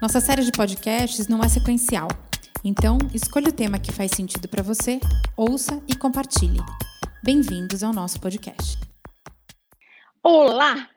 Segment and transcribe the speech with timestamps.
[0.00, 2.08] Nossa série de podcasts não é sequencial,
[2.64, 4.98] então escolha o tema que faz sentido para você,
[5.36, 6.60] ouça e compartilhe.
[7.22, 8.78] Bem-vindos ao nosso podcast.
[10.22, 10.88] Olá!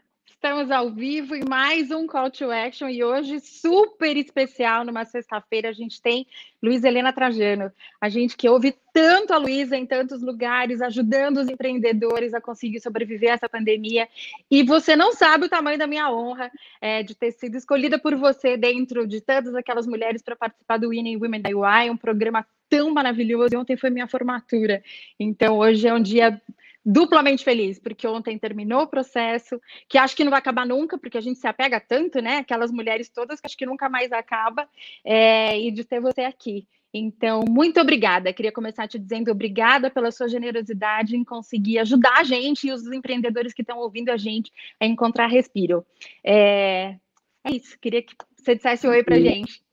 [0.46, 5.70] Estamos ao vivo em mais um Call to Action e hoje, super especial, numa sexta-feira,
[5.70, 6.28] a gente tem
[6.62, 7.72] Luiz Helena Trajano.
[8.02, 12.82] A gente que ouve tanto a Luísa em tantos lugares, ajudando os empreendedores a conseguir
[12.82, 14.06] sobreviver a essa pandemia.
[14.52, 16.52] E você não sabe o tamanho da minha honra
[16.82, 20.90] é, de ter sido escolhida por você dentro de todas aquelas mulheres para participar do
[20.90, 23.54] Winning Women UI, um programa tão maravilhoso.
[23.54, 24.84] E ontem foi minha formatura.
[25.18, 26.38] Então, hoje é um dia
[26.86, 31.18] duplamente feliz, porque ontem terminou o processo, que acho que não vai acabar nunca, porque
[31.18, 32.38] a gente se apega tanto, né?
[32.38, 34.68] Aquelas mulheres todas que acho que nunca mais acaba,
[35.04, 36.68] é, e de ter você aqui.
[36.94, 38.32] Então, muito obrigada.
[38.32, 42.86] Queria começar te dizendo obrigada pela sua generosidade em conseguir ajudar a gente e os
[42.86, 45.84] empreendedores que estão ouvindo a gente a encontrar respiro.
[46.24, 46.96] É,
[47.44, 47.80] é isso.
[47.80, 49.64] Queria que você dissesse oi para a gente.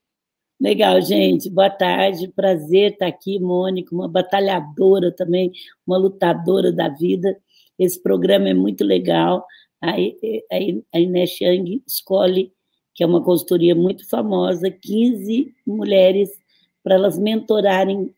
[0.60, 1.48] Legal, gente.
[1.48, 2.28] Boa tarde.
[2.28, 5.50] Prazer estar aqui, Mônica, uma batalhadora também,
[5.86, 7.34] uma lutadora da vida.
[7.78, 9.46] Esse programa é muito legal.
[9.80, 12.52] A Inês Chang escolhe,
[12.94, 16.28] que é uma consultoria muito famosa, 15 mulheres
[16.82, 18.14] para elas mentorarem,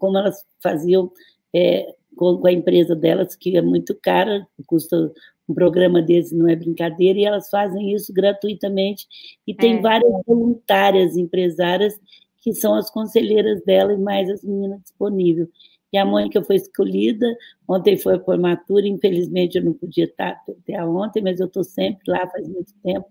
[0.00, 1.12] como elas faziam
[1.54, 5.12] é, com, a empresa delas, que é muito cara, custa
[5.48, 9.06] um programa desse não é brincadeira, e elas fazem isso gratuitamente.
[9.46, 9.80] E tem é.
[9.80, 11.94] várias voluntárias empresárias
[12.40, 15.48] que são as conselheiras dela e mais as meninas disponíveis.
[15.94, 17.24] E a Mônica foi escolhida,
[17.68, 22.02] ontem foi a formatura, infelizmente eu não podia estar até ontem, mas eu estou sempre
[22.08, 23.06] lá faz muito tempo,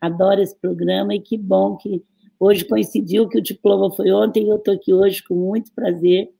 [0.00, 2.00] adoro esse programa e que bom que
[2.38, 6.30] hoje coincidiu que o diploma foi ontem e eu estou aqui hoje com muito prazer.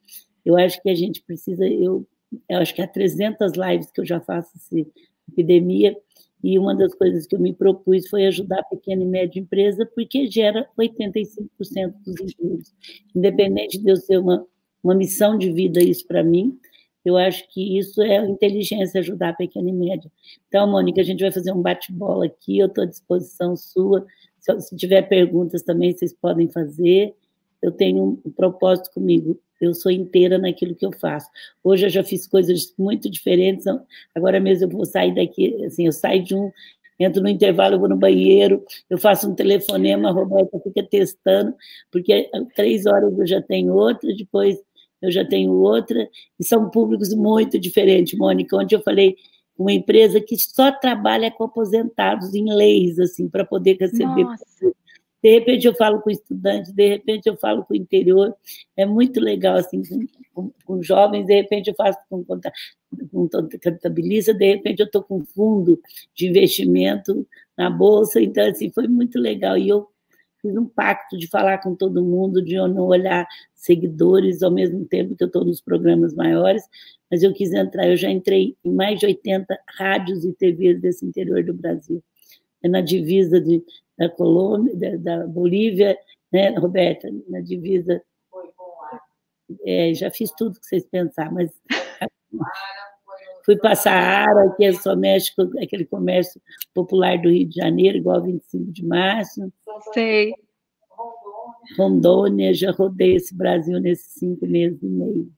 [0.45, 2.07] Eu acho que a gente precisa, eu,
[2.49, 4.87] eu acho que há 300 lives que eu já faço esse,
[5.29, 5.97] epidemia,
[6.43, 9.85] e uma das coisas que eu me propus foi ajudar a pequena e média empresa,
[9.95, 12.75] porque gera 85% dos empregos.
[13.15, 14.47] Independente de eu ser uma,
[14.83, 16.57] uma missão de vida isso para mim,
[17.05, 20.11] eu acho que isso é inteligência, ajudar a pequena e média.
[20.47, 24.07] Então, Mônica, a gente vai fazer um bate-bola aqui, eu estou à disposição sua.
[24.39, 27.15] Se, se tiver perguntas também, vocês podem fazer.
[27.63, 31.29] Eu tenho um propósito comigo, eu sou inteira naquilo que eu faço.
[31.63, 33.67] Hoje eu já fiz coisas muito diferentes,
[34.15, 36.51] agora mesmo eu vou sair daqui, assim, eu saio de um,
[36.99, 41.55] entro no intervalo, eu vou no banheiro, eu faço um telefonema, a Roberta fica testando,
[41.91, 44.59] porque três horas eu já tenho outra, depois
[45.01, 46.09] eu já tenho outra,
[46.39, 49.17] e são públicos muito diferentes, Mônica, onde eu falei
[49.57, 54.45] uma empresa que só trabalha com aposentados em leis, assim, para poder receber Nossa
[55.23, 58.35] de repente eu falo com estudantes, de repente eu falo com o interior,
[58.77, 63.29] é muito legal, assim, com, com, com jovens, de repente eu faço com, com
[63.63, 65.81] contabilista, de repente eu estou com fundo
[66.15, 69.89] de investimento na Bolsa, então, assim, foi muito legal, e eu
[70.41, 74.85] fiz um pacto de falar com todo mundo, de eu não olhar seguidores ao mesmo
[74.85, 76.63] tempo que eu estou nos programas maiores,
[77.11, 81.05] mas eu quis entrar, eu já entrei em mais de 80 rádios e TVs desse
[81.05, 82.03] interior do Brasil.
[82.63, 83.63] É na divisa de,
[83.99, 85.99] da Colômbia, da, da Bolívia,
[86.33, 88.01] né, Roberta, na divisa.
[89.65, 91.51] É, já fiz tudo que vocês pensaram, mas
[93.45, 96.41] fui passar Ara, que é só mexe com aquele comércio
[96.75, 99.53] popular do Rio de Janeiro, igual 25 de março.
[99.93, 100.35] Sei.
[101.77, 105.33] Rondônia, já rodei esse Brasil nesses cinco meses e meio.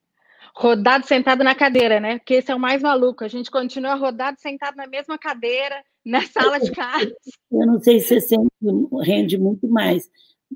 [0.54, 2.19] Rodado sentado na cadeira, né?
[2.19, 3.25] Porque esse é o mais maluco.
[3.25, 7.15] A gente continua rodado sentado na mesma cadeira, na sala de casa.
[7.50, 8.50] Eu não sei se você sempre
[9.03, 10.10] rende muito mais,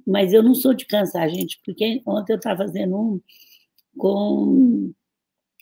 [0.07, 3.21] mas eu não sou de cansar, gente, porque ontem eu estava fazendo um
[3.97, 4.93] com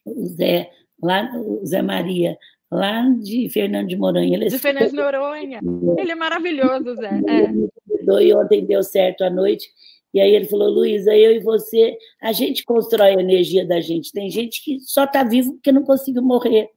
[0.05, 0.71] o Zé,
[1.03, 2.39] lá, o Zé Maria,
[2.71, 4.35] lá de Fernando de Moranha.
[4.35, 5.61] Ele é de Fernando de Noronha.
[5.99, 7.21] Ele é maravilhoso, Zé.
[7.29, 8.23] É.
[8.23, 9.69] E ontem deu certo à noite.
[10.15, 14.12] E aí ele falou, Luísa, eu e você, a gente constrói a energia da gente.
[14.12, 16.69] Tem gente que só está vivo porque não conseguiu morrer.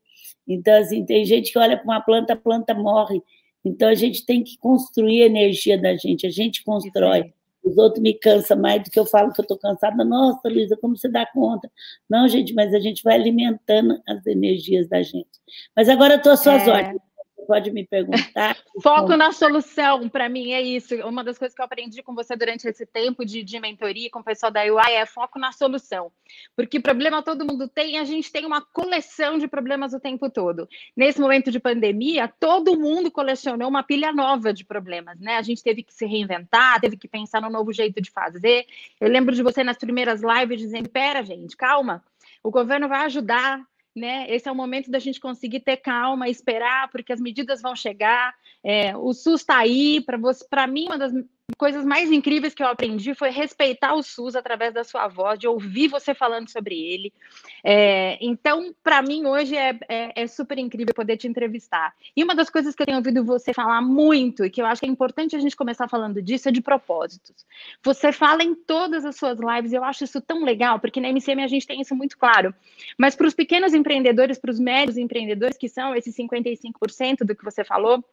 [0.47, 3.21] Então, assim, tem gente que olha para uma planta, a planta morre.
[3.63, 7.33] Então, a gente tem que construir a energia da gente, a gente constrói.
[7.63, 10.05] Os outros me cansam mais do que eu falo que eu estou cansada.
[10.05, 11.69] Nossa, Luísa, como você dá conta?
[12.07, 15.27] Não, gente, mas a gente vai alimentando as energias da gente.
[15.75, 16.71] Mas agora eu estou às suas é.
[16.71, 17.01] ordens.
[17.45, 18.57] Pode me perguntar.
[18.81, 20.95] Foco na solução, para mim, é isso.
[21.07, 24.19] Uma das coisas que eu aprendi com você durante esse tempo de, de mentoria com
[24.19, 26.11] o pessoal da UI é foco na solução.
[26.55, 30.67] Porque problema todo mundo tem, a gente tem uma coleção de problemas o tempo todo.
[30.95, 35.37] Nesse momento de pandemia, todo mundo colecionou uma pilha nova de problemas, né?
[35.37, 38.65] A gente teve que se reinventar, teve que pensar no novo jeito de fazer.
[38.99, 42.03] Eu lembro de você nas primeiras lives dizendo: pera, gente, calma,
[42.43, 43.61] o governo vai ajudar
[43.95, 44.25] né?
[44.29, 48.35] Esse é o momento da gente conseguir ter calma, esperar, porque as medidas vão chegar.
[48.65, 50.43] É, o SUS está aí para você.
[50.49, 51.13] Para mim, uma das
[51.55, 55.47] coisas mais incríveis que eu aprendi foi respeitar o SUS através da sua voz, de
[55.47, 57.13] ouvir você falando sobre ele.
[57.63, 61.93] É, então, para mim, hoje é, é, é, super incrível poder te entrevistar.
[62.17, 64.81] E uma das coisas que eu tenho ouvido você falar muito, e que eu acho
[64.81, 67.45] que é importante a gente começar falando disso, é de propósitos.
[67.83, 71.09] Você fala em todas as suas lives, e eu acho isso tão legal, porque na
[71.09, 72.51] MCM a gente tem isso muito claro.
[72.97, 77.45] Mas para os pequenos empreendedores, para os médios empreendedores, que são esses 55% do que
[77.45, 78.03] você falou,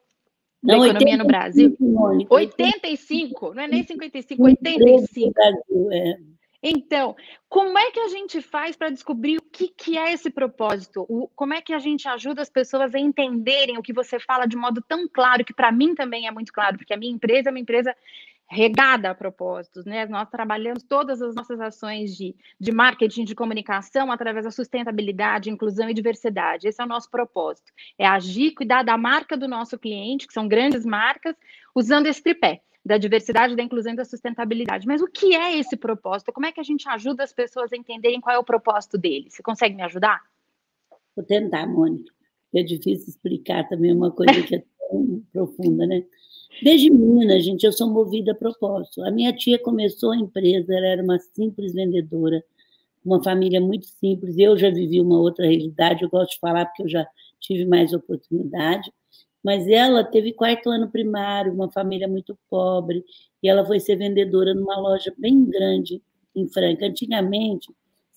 [0.63, 1.77] da não, economia 85, no Brasil.
[1.81, 5.33] Mônica, 85, não é nem 55, 85.
[5.33, 6.33] Brasil, é.
[6.63, 7.17] Então,
[7.49, 11.05] como é que a gente faz para descobrir o que, que é esse propósito?
[11.09, 14.47] O, como é que a gente ajuda as pessoas a entenderem o que você fala
[14.47, 17.49] de modo tão claro, que para mim também é muito claro, porque a minha empresa
[17.49, 17.93] é uma empresa
[18.53, 20.05] regada a propósitos, né?
[20.07, 25.89] Nós trabalhamos todas as nossas ações de, de marketing, de comunicação, através da sustentabilidade, inclusão
[25.89, 26.69] e diversidade.
[26.69, 27.73] Esse é o nosso propósito.
[27.99, 31.35] É agir, cuidar da marca do nosso cliente, que são grandes marcas,
[31.75, 34.87] usando esse tripé da diversidade, da inclusão e da sustentabilidade.
[34.87, 36.31] Mas o que é esse propósito?
[36.31, 39.31] Como é que a gente ajuda as pessoas a entenderem qual é o propósito dele?
[39.31, 40.21] Você consegue me ajudar?
[41.17, 42.13] Vou tentar, Mônica.
[42.55, 46.05] É difícil explicar também uma coisa que é tão profunda, né?
[46.61, 49.03] Desde menina, gente, eu sou movida a propósito.
[49.05, 52.45] A minha tia começou a empresa, ela era uma simples vendedora,
[53.05, 54.37] uma família muito simples.
[54.39, 57.07] Eu já vivi uma outra realidade, eu gosto de falar porque eu já
[57.41, 58.93] tive mais oportunidade.
[59.43, 63.05] Mas ela teve quarto ano primário, uma família muito pobre,
[63.43, 66.01] e ela foi ser vendedora numa loja bem grande
[66.35, 66.87] em Franca.
[66.87, 67.69] Antigamente,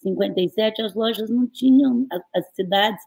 [0.04, 2.06] 57, as lojas não tinham,
[2.36, 3.04] as cidades,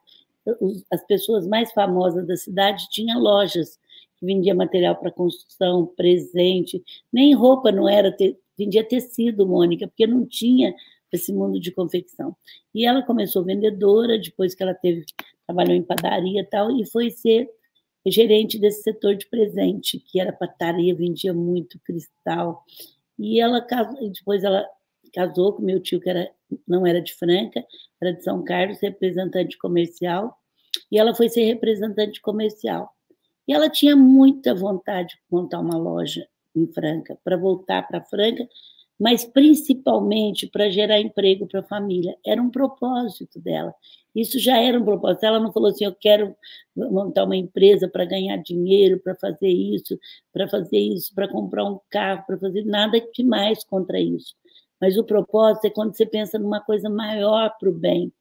[0.91, 3.79] as pessoas mais famosas da cidade tinham lojas
[4.21, 6.83] vendia material para construção, presente,
[7.13, 8.15] nem roupa não era,
[8.57, 10.75] vendia tecido, Mônica, porque não tinha
[11.13, 12.37] esse mundo de confecção.
[12.75, 15.05] E ela começou vendedora, depois que ela teve,
[15.47, 17.49] trabalhou em padaria e tal, e foi ser
[18.07, 22.65] gerente desse setor de presente, que era pataria, vendia muito cristal.
[23.19, 23.67] E ela
[24.13, 24.67] depois ela
[25.13, 26.31] casou com meu tio, que era,
[26.67, 27.65] não era de Franca,
[28.01, 30.37] era de São Carlos, representante comercial,
[30.91, 32.95] e ela foi ser representante comercial.
[33.49, 38.47] E ela tinha muita vontade de montar uma loja em Franca, para voltar para Franca,
[39.01, 42.15] mas principalmente para gerar emprego para a família.
[42.27, 43.75] Era um propósito dela.
[44.15, 45.25] Isso já era um propósito.
[45.25, 46.35] Ela não falou assim: eu quero
[46.77, 49.99] montar uma empresa para ganhar dinheiro, para fazer isso,
[50.33, 54.35] para fazer isso, para comprar um carro, para fazer nada demais contra isso.
[54.81, 58.13] Mas o propósito é quando você pensa numa coisa maior para o bem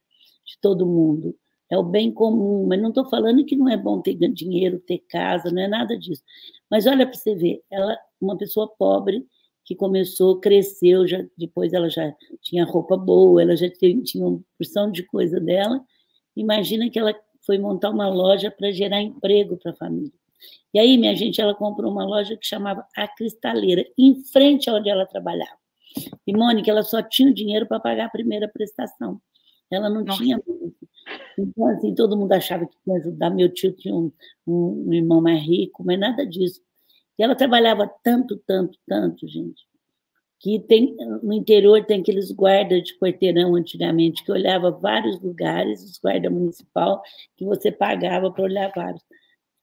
[0.46, 1.36] de todo mundo
[1.70, 5.00] é o bem comum, mas não estou falando que não é bom ter dinheiro, ter
[5.00, 6.24] casa, não é nada disso.
[6.70, 9.26] Mas olha para você ver, ela, uma pessoa pobre
[9.66, 14.40] que começou, cresceu, já, depois ela já tinha roupa boa, ela já tinha, tinha uma
[14.58, 15.84] porção de coisa dela.
[16.36, 17.14] Imagina que ela
[17.46, 20.12] foi montar uma loja para gerar emprego para a família.
[20.74, 24.90] E aí, minha gente, ela comprou uma loja que chamava A Cristaleira, em frente aonde
[24.90, 25.58] ela trabalhava.
[26.26, 29.20] E, Mônica, ela só tinha o dinheiro para pagar a primeira prestação.
[29.72, 30.22] Ela não Nossa.
[30.22, 30.40] tinha
[31.38, 33.30] então, assim, todo mundo achava que ia ajudar.
[33.30, 34.12] Meu tio tinha um,
[34.46, 36.62] um, um irmão mais rico, mas nada disso.
[37.18, 39.66] E ela trabalhava tanto, tanto, tanto, gente,
[40.40, 45.98] que tem, no interior tem aqueles guardas de quarteirão antigamente, que olhava vários lugares, os
[45.98, 47.02] guardas municipal,
[47.36, 49.04] que você pagava para olhar vários.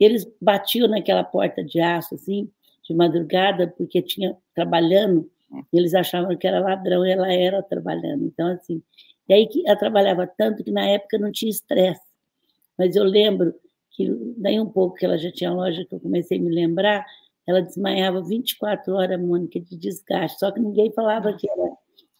[0.00, 2.50] Eles batiam naquela porta de aço, assim,
[2.82, 5.30] de madrugada, porque tinha trabalhando,
[5.72, 8.24] eles achavam que era ladrão, e ela era trabalhando.
[8.24, 8.82] Então, assim,
[9.28, 12.02] e aí ela trabalhava tanto que na época não tinha estresse.
[12.78, 13.54] Mas eu lembro
[13.90, 17.06] que daí um pouco que ela já tinha loja que eu comecei a me lembrar,
[17.46, 20.38] ela desmaiava 24 horas, Mônica, de desgaste.
[20.38, 21.72] Só que ninguém falava que era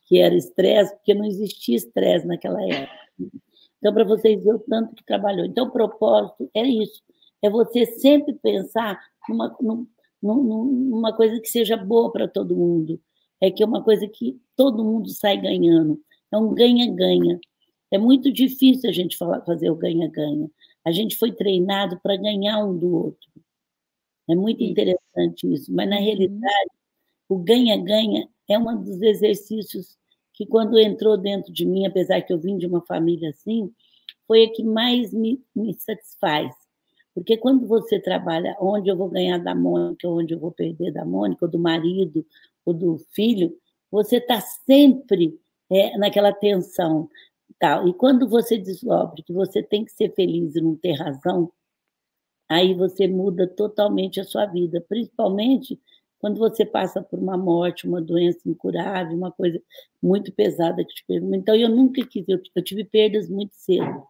[0.06, 3.04] que era estresse, porque não existia estresse naquela época.
[3.78, 5.44] Então, para vocês verem o tanto que trabalhou.
[5.46, 7.02] Então, o propósito é isso:
[7.42, 9.56] é você sempre pensar numa,
[10.23, 13.00] numa coisa que seja boa para todo mundo.
[13.40, 16.00] É que é uma coisa que todo mundo sai ganhando.
[16.35, 17.38] É um ganha-ganha.
[17.93, 20.50] É muito difícil a gente falar, fazer o ganha-ganha.
[20.85, 23.31] A gente foi treinado para ganhar um do outro.
[24.29, 26.03] É muito interessante isso, mas na uhum.
[26.03, 26.71] realidade,
[27.29, 29.97] o ganha-ganha é um dos exercícios
[30.33, 33.73] que, quando entrou dentro de mim, apesar que eu vim de uma família assim,
[34.26, 36.53] foi a que mais me, me satisfaz.
[37.14, 41.05] Porque quando você trabalha onde eu vou ganhar da Mônica, onde eu vou perder da
[41.05, 42.26] Mônica, ou do marido,
[42.64, 43.57] ou do filho,
[43.88, 45.38] você está sempre
[45.71, 47.09] é, naquela tensão.
[47.59, 47.88] Tal.
[47.88, 51.52] E quando você descobre que você tem que ser feliz e não ter razão,
[52.49, 55.78] aí você muda totalmente a sua vida, principalmente
[56.25, 59.61] quando você passa por uma morte, uma doença incurável, uma coisa
[60.02, 61.37] muito pesada que te pergunta.
[61.37, 64.02] Então, eu nunca quis, eu, eu tive perdas muito cedo.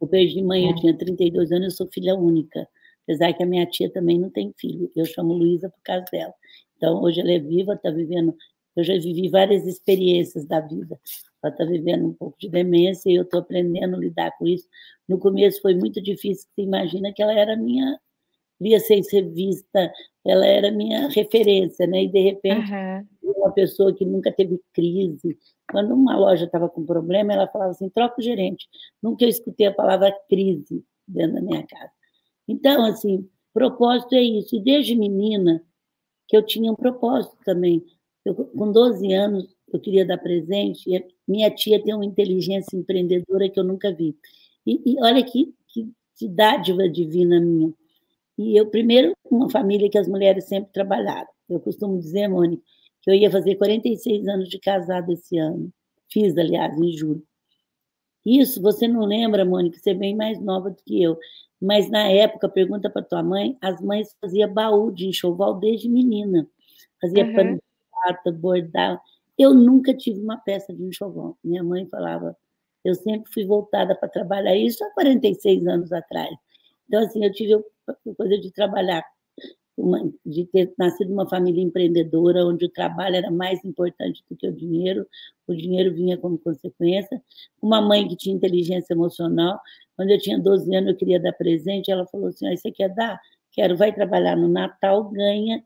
[0.00, 2.68] Eu perdi mãe, eu tinha 32 anos, eu sou filha única.
[3.04, 4.90] Apesar que a minha tia também não tem filho.
[4.96, 6.34] Eu chamo Luísa por causa dela.
[6.76, 8.36] Então, hoje ela é viva, está vivendo.
[8.76, 10.98] Eu já vivi várias experiências da vida.
[11.42, 14.66] Ela está vivendo um pouco de demência e eu estou aprendendo a lidar com isso.
[15.08, 17.98] No começo foi muito difícil, você imagina que ela era minha.
[18.60, 19.92] Via ser revista,
[20.24, 22.04] ela era minha referência, né?
[22.04, 23.32] E de repente, uhum.
[23.36, 25.36] uma pessoa que nunca teve crise,
[25.70, 28.66] quando uma loja estava com problema, ela falava assim: troca o gerente.
[29.02, 31.90] Nunca eu escutei a palavra crise dentro da minha casa.
[32.46, 34.56] Então, assim, propósito é isso.
[34.56, 35.62] E desde menina,
[36.28, 37.84] que eu tinha um propósito também.
[38.24, 43.48] Eu, com 12 anos, eu queria dar presente, e minha tia tem uma inteligência empreendedora
[43.48, 44.16] que eu nunca vi.
[44.66, 47.72] E, e olha que, que, que dádiva divina minha.
[48.38, 51.28] E eu, primeiro, uma família que as mulheres sempre trabalharam.
[51.48, 52.62] Eu costumo dizer, Mônica,
[53.02, 55.70] que eu ia fazer 46 anos de casado esse ano.
[56.10, 57.22] Fiz, aliás, em julho.
[58.24, 61.18] Isso, você não lembra, Mônica, você é bem mais nova do que eu.
[61.60, 66.48] Mas na época, pergunta para tua mãe, as mães faziam baú de enxoval desde menina.
[67.00, 67.58] Fazia uhum.
[68.12, 69.00] De bordava.
[69.38, 71.36] Eu nunca tive uma peça de enxoval.
[71.42, 72.36] Minha mãe falava,
[72.84, 76.34] eu sempre fui voltada para trabalhar isso há 46 anos atrás.
[76.86, 79.04] Então, assim, eu tive a coisa de trabalhar
[79.76, 84.46] uma, de ter nascido uma família empreendedora, onde o trabalho era mais importante do que
[84.46, 85.06] o dinheiro,
[85.48, 87.20] o dinheiro vinha como consequência.
[87.60, 89.58] Uma mãe que tinha inteligência emocional.
[89.96, 92.94] Quando eu tinha 12 anos, eu queria dar presente, ela falou assim: ah, Você quer
[92.94, 93.20] dar?
[93.52, 95.64] Quero, vai trabalhar no Natal, ganha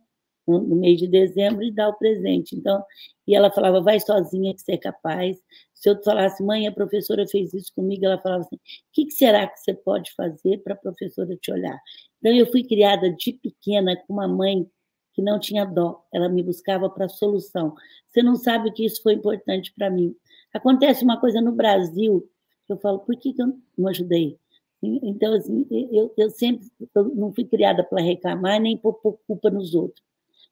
[0.48, 2.56] no mês de dezembro e dá o presente.
[2.56, 2.82] Então,
[3.26, 5.38] e ela falava: Vai sozinha, que você é capaz.
[5.74, 8.60] Se eu falasse, mãe, a professora fez isso comigo, ela falava assim: o
[8.92, 11.78] que, que será que você pode fazer para a professora te olhar?
[12.18, 14.68] Então, eu fui criada de pequena com uma mãe
[15.14, 17.74] que não tinha dó, ela me buscava para solução.
[18.08, 20.14] Você não sabe que isso foi importante para mim.
[20.54, 22.28] Acontece uma coisa no Brasil,
[22.68, 24.38] eu falo, por que, que eu não ajudei?
[24.80, 28.94] Então, assim, eu, eu sempre eu não fui criada para reclamar nem por
[29.26, 30.06] culpa nos outros.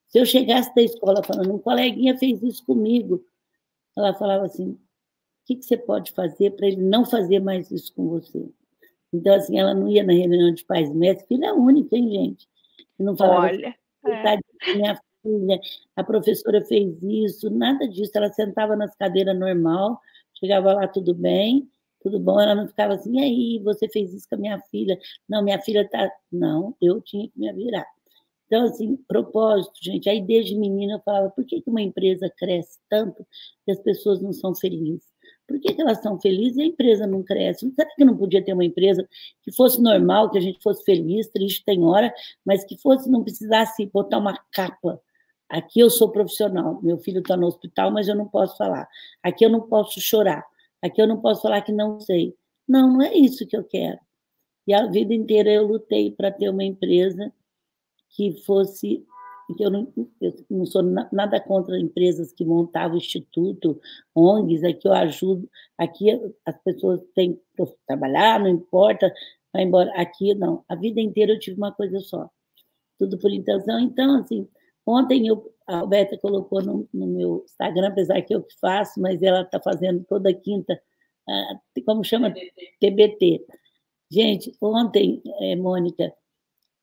[0.09, 3.25] Se eu chegasse da escola falando, um coleguinha fez isso comigo,
[3.97, 4.79] ela falava assim, o
[5.47, 8.49] que, que você pode fazer para ele não fazer mais isso com você?
[9.13, 12.49] Então, assim, ela não ia na reunião de pais mestres, filha única, hein, gente?
[12.99, 14.39] Não falava, Olha, é.
[14.75, 15.61] minha filha,
[15.95, 18.13] a professora fez isso, nada disso.
[18.15, 20.01] Ela sentava nas cadeiras normal,
[20.35, 21.69] chegava lá, tudo bem,
[22.03, 22.41] tudo bom.
[22.41, 24.99] Ela não ficava assim, e aí, você fez isso com a minha filha?
[25.29, 26.11] Não, minha filha está.
[26.31, 27.87] Não, eu tinha que me virar.
[28.47, 30.09] Então, assim, propósito, gente.
[30.09, 33.27] Aí, desde menina, eu falava: por que uma empresa cresce tanto
[33.67, 35.05] e as pessoas não são felizes?
[35.47, 37.71] Por que, que elas são felizes e a empresa não cresce?
[37.75, 39.09] Será que não podia ter uma empresa
[39.43, 42.13] que fosse normal, que a gente fosse feliz, triste tem hora,
[42.45, 45.01] mas que fosse, não precisasse botar uma capa?
[45.49, 48.89] Aqui eu sou profissional, meu filho está no hospital, mas eu não posso falar.
[49.23, 50.45] Aqui eu não posso chorar.
[50.83, 52.35] Aqui eu não posso falar que não sei.
[52.69, 53.99] Não, não é isso que eu quero.
[54.67, 57.33] E a vida inteira eu lutei para ter uma empresa
[58.11, 59.05] que fosse
[59.61, 63.81] eu não, eu não sou nada contra empresas que montavam instituto,
[64.15, 65.49] ONGs, aqui eu ajudo,
[65.79, 66.11] aqui
[66.45, 69.13] as pessoas têm que trabalhar, não importa,
[69.53, 69.93] vai embora.
[69.95, 72.29] Aqui não, a vida inteira eu tive uma coisa só,
[72.99, 73.79] tudo por intenção.
[73.79, 74.49] Então, assim,
[74.85, 79.23] ontem eu, a Alberta colocou no, no meu Instagram, apesar que eu que faço, mas
[79.23, 80.75] ela está fazendo toda quinta,
[81.29, 82.31] uh, como chama?
[82.33, 82.81] TBT.
[82.81, 83.47] TBT.
[84.11, 86.13] Gente, ontem, é, Mônica,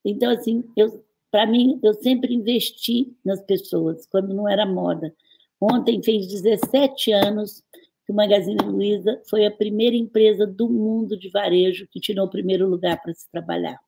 [0.05, 1.03] então, assim, eu
[1.33, 5.11] para mim, eu sempre investi nas pessoas, quando não era moda.
[5.59, 7.63] Ontem fez 17 anos
[8.05, 12.29] que o Magazine Luiza foi a primeira empresa do mundo de varejo que tirou o
[12.29, 13.79] primeiro lugar para se trabalhar.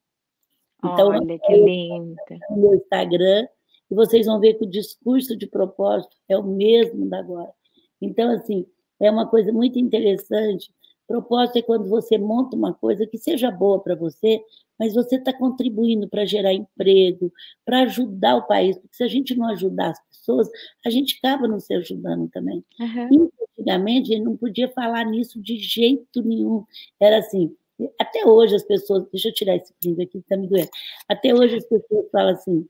[0.80, 2.16] Então, Olha, que linda!
[2.50, 3.48] No meu Instagram,
[3.92, 7.54] e vocês vão ver que o discurso de propósito é o mesmo da agora.
[8.02, 8.66] Então, assim,
[9.00, 10.74] é uma coisa muito interessante.
[11.08, 14.42] Propósito é quando você monta uma coisa que seja boa para você,
[14.80, 17.32] mas você está contribuindo para gerar emprego,
[17.64, 20.50] para ajudar o país, porque se a gente não ajudar as pessoas,
[20.86, 22.64] a gente acaba não se ajudando também.
[22.80, 23.30] Uhum.
[23.58, 26.64] Antigamente, gente não podia falar nisso de jeito nenhum.
[27.00, 27.56] Era assim,
[28.00, 30.70] até hoje as pessoas, deixa eu tirar esse print aqui que está me doendo,
[31.08, 32.68] até hoje as pessoas falam assim,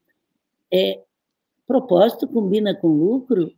[0.73, 1.01] é,
[1.67, 3.51] propósito combina com lucro,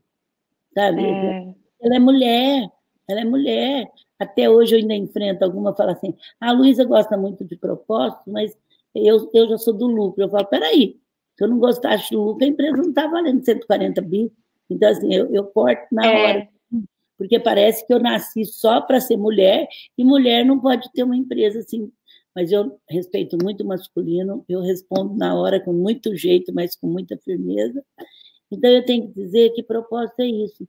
[0.73, 1.03] sabe?
[1.05, 1.55] É.
[1.81, 2.71] Ela é mulher,
[3.07, 7.45] ela é mulher, até hoje eu ainda enfrento alguma fala assim: a Luísa gosta muito
[7.45, 8.57] de propósito, mas
[8.93, 10.23] eu, eu já sou do lucro.
[10.23, 10.99] Eu falo, peraí,
[11.37, 14.31] se eu não gostasse do lucro, a empresa não está valendo 140 bi.
[14.69, 16.23] Então, assim, eu, eu corto na é.
[16.23, 16.49] hora.
[17.17, 21.17] Porque parece que eu nasci só para ser mulher, e mulher não pode ter uma
[21.17, 21.91] empresa assim.
[22.35, 26.87] Mas eu respeito muito o masculino, eu respondo na hora com muito jeito, mas com
[26.87, 27.83] muita firmeza.
[28.51, 30.67] Então, eu tenho que dizer que propósito é isso.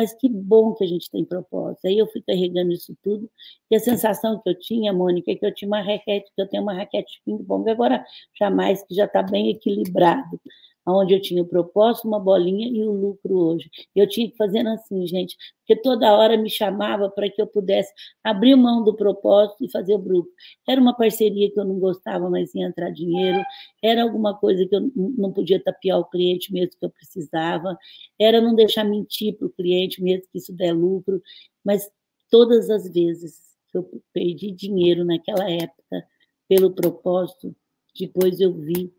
[0.00, 1.86] Mas que bom que a gente tem propósito.
[1.86, 3.30] Aí eu fui carregando isso tudo.
[3.70, 6.48] E a sensação que eu tinha, Mônica, é que eu tinha uma raquete, que eu
[6.48, 8.02] tenho uma raquete de ping-pong agora,
[8.38, 10.40] jamais, que já está bem equilibrado
[10.86, 13.70] onde eu tinha o propósito, uma bolinha e o lucro hoje.
[13.94, 17.92] Eu tinha que fazer assim, gente, porque toda hora me chamava para que eu pudesse
[18.24, 20.30] abrir mão do propósito e fazer o grupo.
[20.68, 23.42] Era uma parceria que eu não gostava, mas ia entrar dinheiro,
[23.82, 27.76] era alguma coisa que eu não podia tapiar o cliente mesmo que eu precisava,
[28.18, 31.22] era não deixar mentir para o cliente mesmo que isso der lucro,
[31.64, 31.90] mas
[32.30, 36.04] todas as vezes que eu perdi dinheiro naquela época
[36.48, 37.54] pelo propósito,
[37.98, 38.92] depois eu vi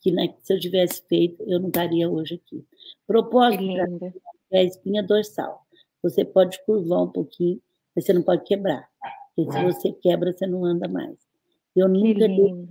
[0.00, 2.64] que né, se eu tivesse feito, eu não estaria hoje aqui.
[3.06, 3.64] Propósito
[4.52, 5.66] é a espinha dorsal.
[6.02, 7.60] Você pode curvar um pouquinho,
[7.94, 8.88] mas você não pode quebrar.
[9.34, 11.16] Porque se você quebra, você não anda mais.
[11.74, 12.68] Eu nunca dei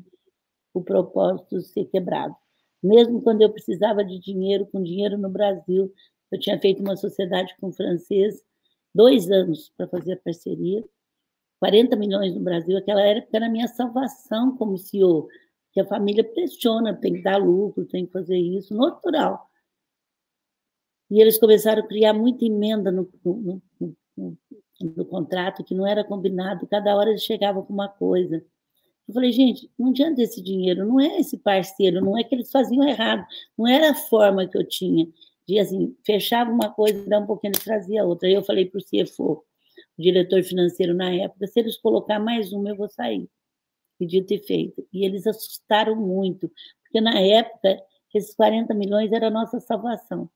[0.74, 2.36] o propósito ser quebrado.
[2.82, 5.92] Mesmo quando eu precisava de dinheiro, com dinheiro no Brasil,
[6.32, 8.44] eu tinha feito uma sociedade com o francês,
[8.94, 10.84] dois anos para fazer a parceria,
[11.60, 12.78] 40 milhões no Brasil.
[12.78, 15.28] Aquela época era a minha salvação como CEO
[15.78, 19.48] que a família pressiona, tem que dar lucro, tem que fazer isso, natural.
[21.08, 23.62] E eles começaram a criar muita emenda no, no,
[24.18, 24.38] no,
[24.82, 28.44] no contrato que não era combinado, cada hora eles chegavam com uma coisa.
[29.08, 32.50] Eu falei, gente, não adianta esse dinheiro, não é esse parceiro, não é que eles
[32.50, 33.24] faziam errado,
[33.56, 35.08] não era a forma que eu tinha.
[35.48, 38.28] De assim, fechava uma coisa, dava um pouquinho, e trazia outra.
[38.28, 39.44] Aí eu falei para o CFO,
[39.96, 43.30] o diretor financeiro na época, se eles colocar mais uma, eu vou sair
[43.98, 44.86] podia ter feito.
[44.92, 46.51] E eles assustaram muito,
[46.84, 47.82] porque na época,
[48.13, 50.30] esses 40 milhões era a nossa salvação.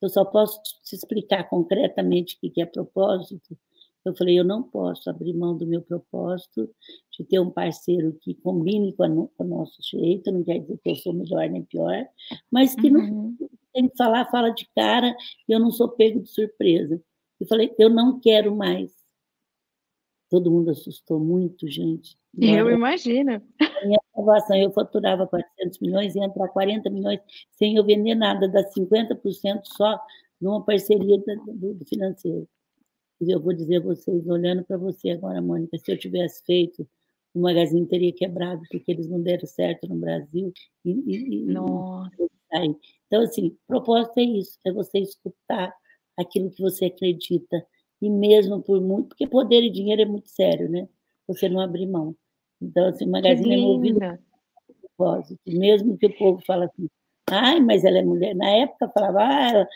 [0.00, 3.56] Eu só posso te explicar concretamente o que é propósito.
[4.04, 6.70] Eu falei, eu não posso abrir mão do meu propósito
[7.12, 10.78] de ter um parceiro que combine com, a, com o nosso jeito, não quer dizer
[10.78, 12.06] que eu sou melhor nem pior,
[12.50, 13.36] mas que uhum.
[13.38, 15.14] não tem que falar, fala de cara,
[15.48, 17.02] e eu não sou pego de surpresa.
[17.40, 18.97] Eu falei, eu não quero mais
[20.30, 22.16] Todo mundo assustou muito, gente.
[22.58, 23.42] eu imagino.
[23.84, 27.20] Minha salvação, eu faturava 400 milhões e entrar 40 milhões
[27.52, 29.98] sem eu vender nada, dá 50% só
[30.40, 32.46] numa parceria do, do financeiro.
[33.20, 36.86] E eu vou dizer a vocês, olhando para você agora, Mônica, se eu tivesse feito,
[37.34, 40.52] o Magazine teria quebrado, porque eles não deram certo no Brasil.
[40.84, 42.10] E, e, Nossa.
[43.06, 45.74] Então, assim, propósito é isso, é você escutar
[46.16, 47.64] aquilo que você acredita,
[48.00, 50.88] e mesmo por muito, porque poder e dinheiro é muito sério, né?
[51.26, 52.14] Você não abrir mão.
[52.60, 54.00] Então, assim, o Magazine é movido
[54.96, 56.88] propósito, mesmo que o povo fala assim,
[57.30, 58.34] ai, mas ela é mulher.
[58.34, 59.68] Na época falava, ah, ela...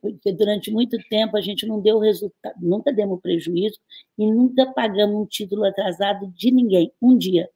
[0.00, 3.78] porque durante muito tempo a gente não deu resultado, nunca demos prejuízo
[4.18, 7.48] e nunca pagamos um título atrasado de ninguém, um dia,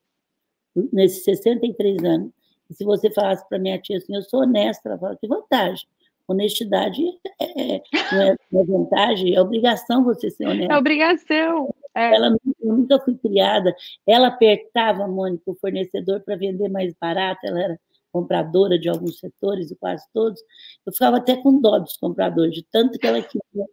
[0.93, 2.33] nesses 63 anos.
[2.71, 5.87] E se você falasse para minha tia assim, eu sou honesta, ela fala, que vantagem.
[6.31, 7.03] Honestidade
[7.41, 10.73] é, é, não, é, não é vantagem, é obrigação você ser honesta.
[10.73, 11.75] É obrigação.
[11.93, 12.15] É.
[12.15, 13.75] Ela nunca fui criada.
[14.07, 17.41] Ela apertava, Mônica, o fornecedor para vender mais barato.
[17.45, 17.81] Ela era
[18.13, 20.41] compradora de alguns setores, e quase todos.
[20.87, 23.67] Eu ficava até com dó dos compradores, de tanto que ela queria.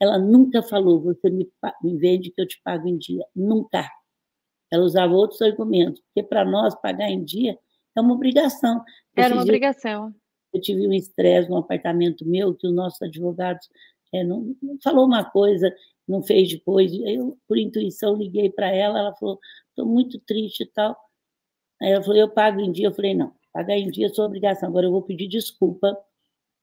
[0.00, 1.48] Ela nunca falou, você me,
[1.82, 3.24] me vende que eu te pago em dia.
[3.36, 3.88] Nunca.
[4.72, 7.56] Ela usava outros argumentos, porque para nós pagar em dia
[7.96, 8.82] é uma obrigação.
[9.16, 10.14] Era uma obrigação.
[10.52, 13.68] Eu tive um estresse no apartamento meu, que os nossos advogados
[14.12, 15.74] é, não, não, falou uma coisa,
[16.06, 16.92] não fez depois.
[16.92, 20.96] Eu, por intuição, liguei para ela, ela falou, estou muito triste e tal.
[21.80, 22.88] Aí ela falou, eu pago em dia.
[22.88, 24.68] Eu falei, não, pagar em dia é sua obrigação.
[24.68, 25.96] Agora eu vou pedir desculpa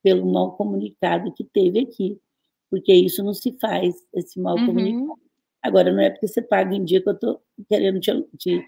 [0.02, 2.20] pelo mal comunicado que teve aqui,
[2.70, 4.66] porque isso não se faz, esse mal uhum.
[4.66, 5.20] comunicado.
[5.62, 8.64] Agora, não é porque você paga em dia que eu estou querendo te, te,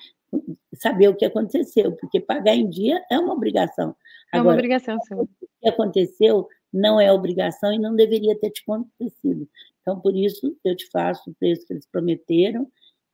[0.74, 3.94] saber o que aconteceu, porque pagar em dia é uma obrigação.
[4.32, 5.14] É uma Agora, obrigação, sim.
[5.14, 5.28] O
[5.60, 9.48] que aconteceu não é obrigação e não deveria ter te acontecido.
[9.82, 12.70] Então, por isso, eu te faço o preço que eles prometeram,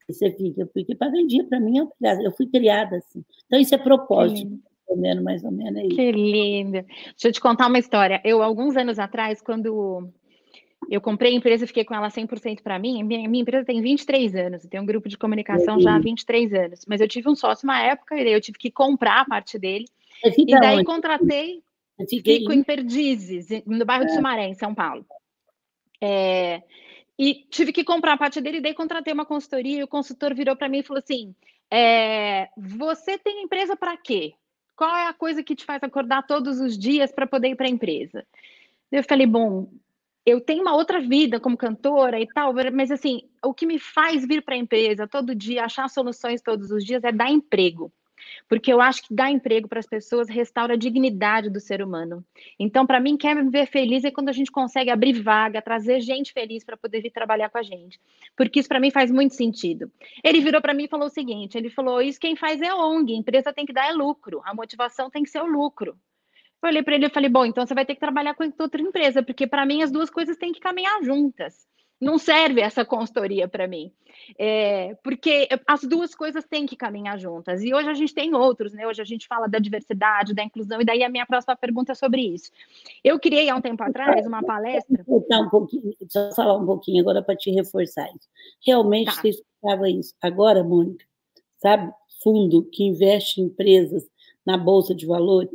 [0.08, 2.24] e você fica, porque pagar em dia, para mim, é obrigação.
[2.24, 3.24] Eu fui criada assim.
[3.46, 4.50] Então, isso é propósito.
[4.50, 5.96] Mais ou menos, mais ou menos é isso.
[5.96, 6.82] Que lindo.
[6.82, 8.20] Deixa eu te contar uma história.
[8.24, 10.12] Eu, alguns anos atrás, quando
[10.90, 13.02] eu comprei a empresa e fiquei com ela 100% para mim.
[13.02, 16.84] Minha, minha empresa tem 23 anos, tem um grupo de comunicação já há 23 anos.
[16.86, 19.58] Mas eu tive um sócio uma época e daí eu tive que comprar a parte
[19.58, 19.86] dele.
[20.24, 20.84] E daí onde?
[20.84, 21.62] contratei,
[22.08, 24.06] fico em Perdizes, no bairro é.
[24.06, 25.04] de Sumaré, em São Paulo.
[26.00, 26.62] É,
[27.18, 30.34] e tive que comprar a parte dele, e daí contratei uma consultoria, e o consultor
[30.34, 31.34] virou para mim e falou assim:
[31.70, 34.34] É, você tem empresa para quê?
[34.76, 37.66] Qual é a coisa que te faz acordar todos os dias para poder ir para
[37.66, 38.26] a empresa?
[38.92, 39.68] Eu falei, bom,
[40.26, 44.26] eu tenho uma outra vida como cantora e tal, mas assim, o que me faz
[44.26, 47.92] vir para a empresa todo dia, achar soluções todos os dias é dar emprego
[48.48, 52.24] porque eu acho que dar emprego para as pessoas restaura a dignidade do ser humano.
[52.58, 56.00] Então, para mim, quer me ver feliz é quando a gente consegue abrir vaga, trazer
[56.00, 58.00] gente feliz para poder vir trabalhar com a gente,
[58.36, 59.90] porque isso para mim faz muito sentido.
[60.22, 63.14] Ele virou para mim e falou o seguinte: ele falou, isso quem faz é ONG,
[63.14, 65.96] empresa tem que dar é lucro, a motivação tem que ser o lucro.
[66.62, 68.80] Eu olhei para ele e falei, bom, então você vai ter que trabalhar com outra
[68.80, 71.66] empresa, porque para mim as duas coisas têm que caminhar juntas
[72.00, 73.92] não serve essa consultoria para mim.
[74.38, 77.62] É, porque as duas coisas têm que caminhar juntas.
[77.62, 78.86] E hoje a gente tem outros, né?
[78.86, 81.94] Hoje a gente fala da diversidade, da inclusão, e daí a minha próxima pergunta é
[81.94, 82.50] sobre isso.
[83.04, 85.04] Eu criei há um tempo atrás uma palestra.
[85.08, 88.28] Um pouquinho, só falar um pouquinho agora para te reforçar isso.
[88.64, 89.12] Realmente tá.
[89.12, 90.14] você explicava isso.
[90.20, 91.04] Agora, Mônica,
[91.58, 91.92] sabe,
[92.22, 94.06] fundo que investe em empresas
[94.44, 95.50] na Bolsa de Valores,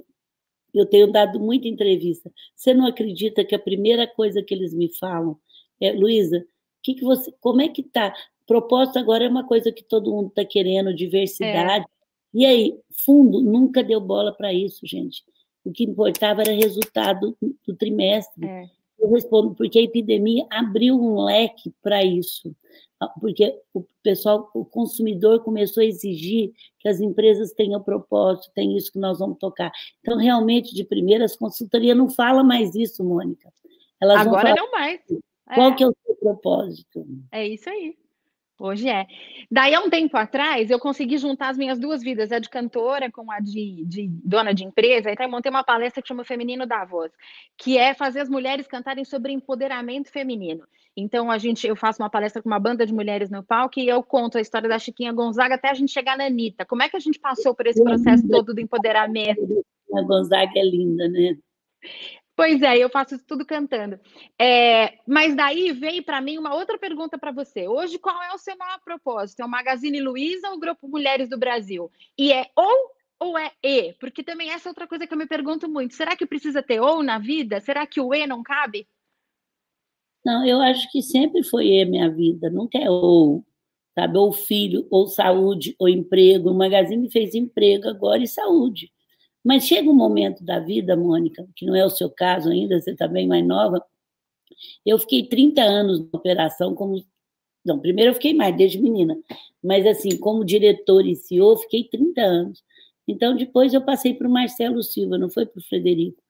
[0.73, 2.31] eu tenho dado muita entrevista.
[2.55, 5.37] Você não acredita que a primeira coisa que eles me falam
[5.81, 6.45] é, Luísa,
[6.83, 8.13] que que você, como é que está?
[8.45, 11.85] Propósito agora é uma coisa que todo mundo está querendo, diversidade.
[11.85, 11.87] É.
[12.33, 15.23] E aí, fundo nunca deu bola para isso, gente.
[15.65, 18.45] O que importava era resultado do trimestre.
[18.45, 18.65] É.
[18.99, 22.55] Eu respondo porque a epidemia abriu um leque para isso,
[23.19, 28.91] porque o pessoal, o consumidor começou a exigir que as empresas tenham propósito, tem isso
[28.91, 29.71] que nós vamos tocar.
[30.01, 33.51] Então, realmente, de primeira, as consultorias não fala mais isso, Mônica.
[33.99, 34.99] Elas Agora não mais.
[35.53, 35.75] Qual é.
[35.75, 37.05] que é o seu propósito?
[37.31, 37.95] É isso aí.
[38.59, 39.07] Hoje é.
[39.49, 43.11] Daí, há um tempo atrás, eu consegui juntar as minhas duas vidas, a de cantora
[43.11, 45.11] com a de, de dona de empresa.
[45.11, 47.11] Então, eu montei uma palestra que chama Feminino da Voz,
[47.57, 50.63] que é fazer as mulheres cantarem sobre empoderamento feminino.
[51.01, 53.87] Então, a gente, eu faço uma palestra com uma banda de mulheres no palco e
[53.87, 56.65] eu conto a história da Chiquinha Gonzaga até a gente chegar na Anitta.
[56.65, 59.65] Como é que a gente passou por esse processo todo do empoderamento?
[59.93, 61.37] A Gonzaga é linda, né?
[62.35, 63.99] Pois é, eu faço isso tudo cantando.
[64.39, 67.67] É, mas daí veio para mim uma outra pergunta para você.
[67.67, 69.41] Hoje, qual é o seu maior propósito?
[69.41, 71.91] É o Magazine Luiza ou o Grupo Mulheres do Brasil?
[72.17, 73.93] E é ou ou é e?
[73.99, 75.93] Porque também essa é outra coisa que eu me pergunto muito.
[75.93, 77.59] Será que precisa ter ou na vida?
[77.59, 78.87] Será que o e não cabe?
[80.25, 83.43] Não, eu acho que sempre foi e minha vida, nunca é ou.
[83.95, 86.49] Sabe, ou filho, ou saúde, ou emprego.
[86.51, 88.91] O Magazine fez emprego agora e saúde.
[89.43, 92.91] Mas chega um momento da vida, Mônica, que não é o seu caso ainda, você
[92.91, 93.83] está bem mais nova.
[94.85, 97.03] Eu fiquei 30 anos na operação como.
[97.65, 99.17] Não, primeiro eu fiquei mais, desde menina.
[99.63, 102.63] Mas, assim, como diretor e CEO, fiquei 30 anos.
[103.07, 106.21] Então, depois eu passei para o Marcelo Silva, não foi para o Frederico.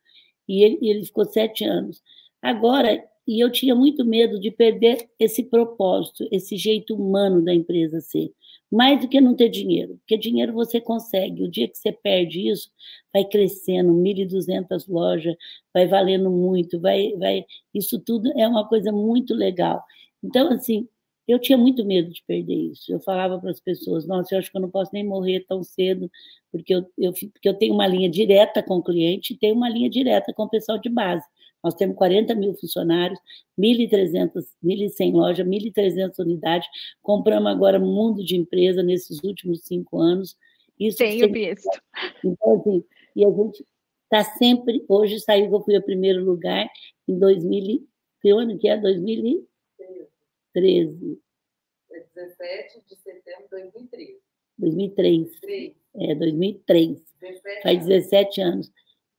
[0.48, 2.02] E ele, ele ficou sete anos.
[2.42, 8.00] Agora, e eu tinha muito medo de perder esse propósito, esse jeito humano da empresa
[8.02, 8.32] ser
[8.72, 11.44] mais do que não ter dinheiro, porque dinheiro você consegue.
[11.44, 12.72] O dia que você perde isso,
[13.14, 15.36] vai crescendo, 1.200 lojas,
[15.74, 19.84] vai valendo muito, vai, vai, isso tudo é uma coisa muito legal.
[20.24, 20.88] Então, assim,
[21.28, 22.92] eu tinha muito medo de perder isso.
[22.94, 25.62] Eu falava para as pessoas, nossa, eu acho que eu não posso nem morrer tão
[25.64, 26.10] cedo,
[26.52, 29.70] porque eu, eu, porque eu tenho uma linha direta com o cliente e tenho uma
[29.70, 31.26] linha direta com o pessoal de base.
[31.64, 33.20] Nós temos 40 mil funcionários,
[33.60, 36.68] 1.300, 1.100 lojas, 1.300 unidades.
[37.02, 40.36] Compramos agora um mundo de empresa nesses últimos cinco anos.
[40.80, 41.70] Isso Tenho visto.
[42.24, 42.84] Então, assim,
[43.16, 43.64] e a gente
[44.04, 44.84] está sempre...
[44.88, 46.68] Hoje saiu que eu fui a primeiro lugar
[47.08, 47.86] em 2000...
[48.22, 48.78] Que ano que é?
[48.78, 51.20] 2013.
[52.14, 54.20] 17 de setembro de 2013.
[54.60, 55.40] 2003.
[55.40, 55.74] 3.
[55.96, 57.02] É, 2003.
[57.20, 58.72] 17 Faz 17 anos.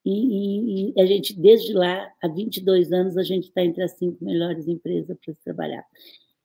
[0.04, 3.92] E, e, e, a gente, desde lá, há 22 anos, a gente está entre as
[3.92, 5.84] cinco melhores empresas para trabalhar.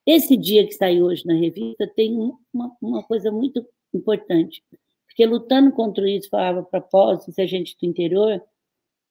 [0.06, 2.16] Esse dia que saiu hoje na revista tem
[2.52, 4.62] uma, uma coisa muito importante,
[5.06, 8.40] porque lutando contra isso, falava propósito, se a gente do interior,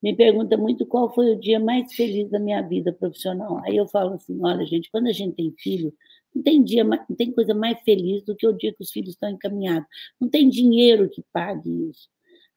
[0.01, 3.61] me pergunta muito qual foi o dia mais feliz da minha vida profissional.
[3.65, 5.93] Aí eu falo assim, olha, gente, quando a gente tem filho,
[6.33, 9.11] não tem dia, não tem coisa mais feliz do que o dia que os filhos
[9.13, 9.87] estão encaminhados.
[10.19, 12.07] Não tem dinheiro que pague isso.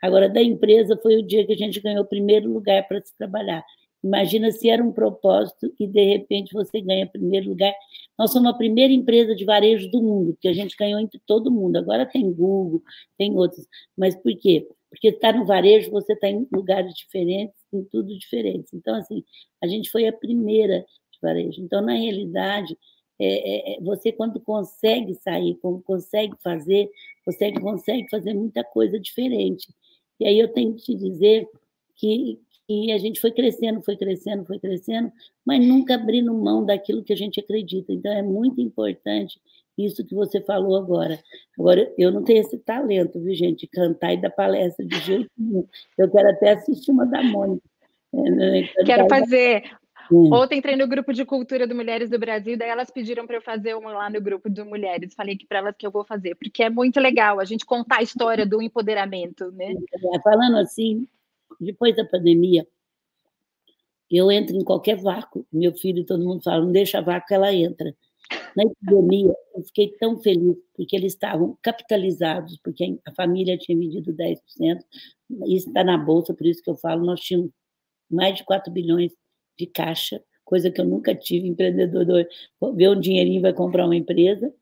[0.03, 3.17] Agora, da empresa, foi o dia que a gente ganhou o primeiro lugar para se
[3.17, 3.65] trabalhar.
[4.03, 7.75] Imagina se era um propósito e, de repente, você ganha primeiro lugar.
[8.19, 11.51] Nós somos a primeira empresa de varejo do mundo, porque a gente ganhou entre todo
[11.51, 11.77] mundo.
[11.77, 12.83] Agora tem Google,
[13.19, 13.67] tem outros.
[13.97, 14.67] Mas por quê?
[14.89, 18.75] Porque está no varejo, você está em lugares diferentes, em tudo diferente.
[18.75, 19.23] Então, assim,
[19.63, 21.61] a gente foi a primeira de varejo.
[21.63, 22.77] Então, na realidade,
[23.19, 26.91] é, é, é você quando consegue sair, quando consegue fazer,
[27.25, 29.69] você consegue fazer muita coisa diferente.
[30.21, 31.49] E aí eu tenho que te dizer
[31.97, 35.11] que, que a gente foi crescendo, foi crescendo, foi crescendo,
[35.45, 37.93] mas nunca abrindo mão daquilo que a gente acredita.
[37.93, 39.41] Então é muito importante
[39.79, 41.19] isso que você falou agora.
[41.59, 45.31] Agora, eu não tenho esse talento, viu, gente, de cantar e dar palestra de jeito
[45.39, 45.67] nenhum.
[45.97, 47.65] Eu quero até assistir uma da Mônica.
[48.13, 49.63] É, né, quero fazer.
[50.13, 50.33] Hum.
[50.33, 53.43] Ontem entrei no grupo de cultura do Mulheres do Brasil, daí elas pediram para eu
[53.43, 55.15] fazer uma lá no grupo do Mulheres.
[55.15, 57.99] Falei que para elas que eu vou fazer, porque é muito legal a gente contar
[57.99, 59.73] a história do empoderamento, né?
[60.15, 61.07] É, falando assim,
[61.61, 62.67] depois da pandemia,
[64.11, 65.47] eu entro em qualquer vácuo.
[65.53, 67.95] Meu filho e todo mundo fala, não deixa vácuo, ela entra.
[68.57, 74.13] Na epidemia, eu fiquei tão feliz, porque eles estavam capitalizados, porque a família tinha vendido
[74.13, 74.39] 10%,
[75.47, 77.51] isso está na bolsa, por isso que eu falo, nós tínhamos
[78.11, 79.13] mais de 4 bilhões
[79.61, 82.27] de caixa, coisa que eu nunca tive, empreendedor
[82.75, 84.53] vê um dinheirinho vai comprar uma empresa,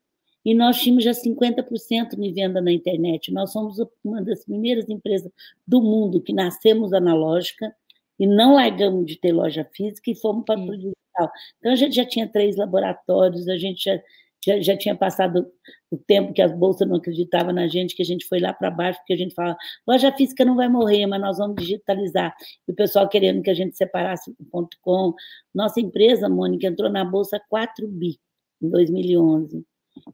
[0.45, 3.31] e nós tínhamos já 50% de venda na internet.
[3.31, 5.31] Nós somos uma das primeiras empresas
[5.67, 7.73] do mundo que nascemos analógica
[8.17, 11.29] e não largamos de ter loja física e fomos para o digital.
[11.57, 14.01] Então, a gente já tinha três laboratórios, a gente já,
[14.45, 15.51] já, já tinha passado
[15.91, 18.71] o tempo que as bolsas não acreditavam na gente, que a gente foi lá para
[18.71, 22.35] baixo, porque a gente fala, loja física não vai morrer, mas nós vamos digitalizar.
[22.67, 25.13] E o pessoal querendo que a gente separasse o ponto com.
[25.53, 28.19] Nossa empresa, Mônica, entrou na bolsa 4 bi
[28.61, 29.65] em 2011.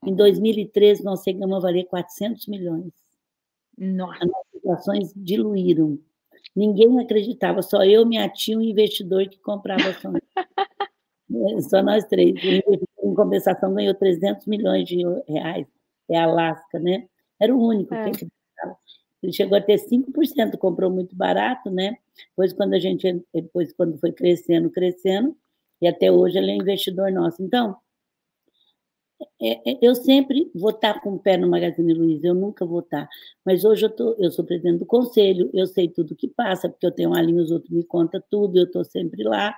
[0.06, 2.92] Em 2013, nós chegamos a valer 400 milhões.
[3.78, 4.24] Nossa.
[4.24, 6.00] As nossas ações diluíram.
[6.56, 10.22] Ninguém acreditava, só eu, minha tia, um investidor que comprava ações.
[11.70, 12.36] Só nós três.
[13.06, 15.68] Em compensação, ganhou 300 milhões de reais.
[16.10, 17.08] É Alasca, né?
[17.40, 18.12] Era o único é.
[18.12, 18.28] que.
[19.22, 21.98] Ele chegou a ter 5%, comprou muito barato, né?
[22.30, 25.36] Depois, quando a gente, depois, quando foi crescendo, crescendo,
[25.82, 27.42] e até hoje ele é investidor nosso.
[27.42, 27.76] Então,
[29.42, 32.82] é, é, eu sempre vou estar com o pé no Magazine Luiza, eu nunca vou
[32.82, 33.08] estar.
[33.46, 36.86] Mas hoje eu, tô, eu sou presidente do conselho, eu sei tudo que passa, porque
[36.86, 39.56] eu tenho uma linha, os outros me contam tudo, eu estou sempre lá.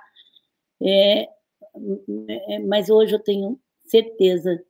[0.80, 1.28] É,
[2.66, 4.62] mas hoje eu tenho certeza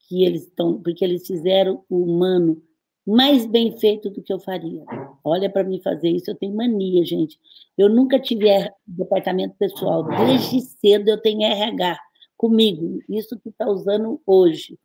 [0.00, 2.62] que eles estão, porque eles fizeram o humano
[3.06, 4.84] mais bem feito do que eu faria.
[5.24, 7.38] Olha para mim fazer isso, eu tenho mania, gente.
[7.76, 8.46] Eu nunca tive
[8.86, 11.98] departamento pessoal, desde cedo eu tenho RH
[12.36, 14.78] comigo, isso que está usando hoje.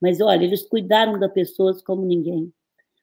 [0.00, 2.52] Mas olha, eles cuidaram das pessoas como ninguém.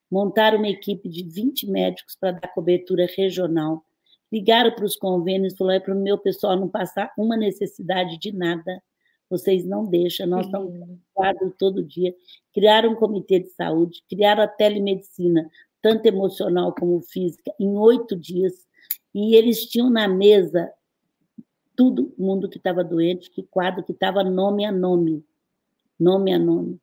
[0.10, 3.84] Montaram uma equipe de 20 médicos para dar cobertura regional.
[4.32, 8.32] Ligaram para os convênios falaram: é para o meu pessoal não passar uma necessidade de
[8.32, 8.82] nada.
[9.30, 10.74] Vocês não deixam, nós estamos
[11.14, 12.14] quadro todo dia.
[12.54, 15.50] Criaram um comitê de saúde, criaram a telemedicina,
[15.82, 18.68] tanto emocional como física, em oito dias.
[19.14, 20.72] E eles tinham na mesa
[21.76, 25.26] tudo mundo que estava doente, que quadro que estava nome a nome,
[26.00, 26.80] nome a nome.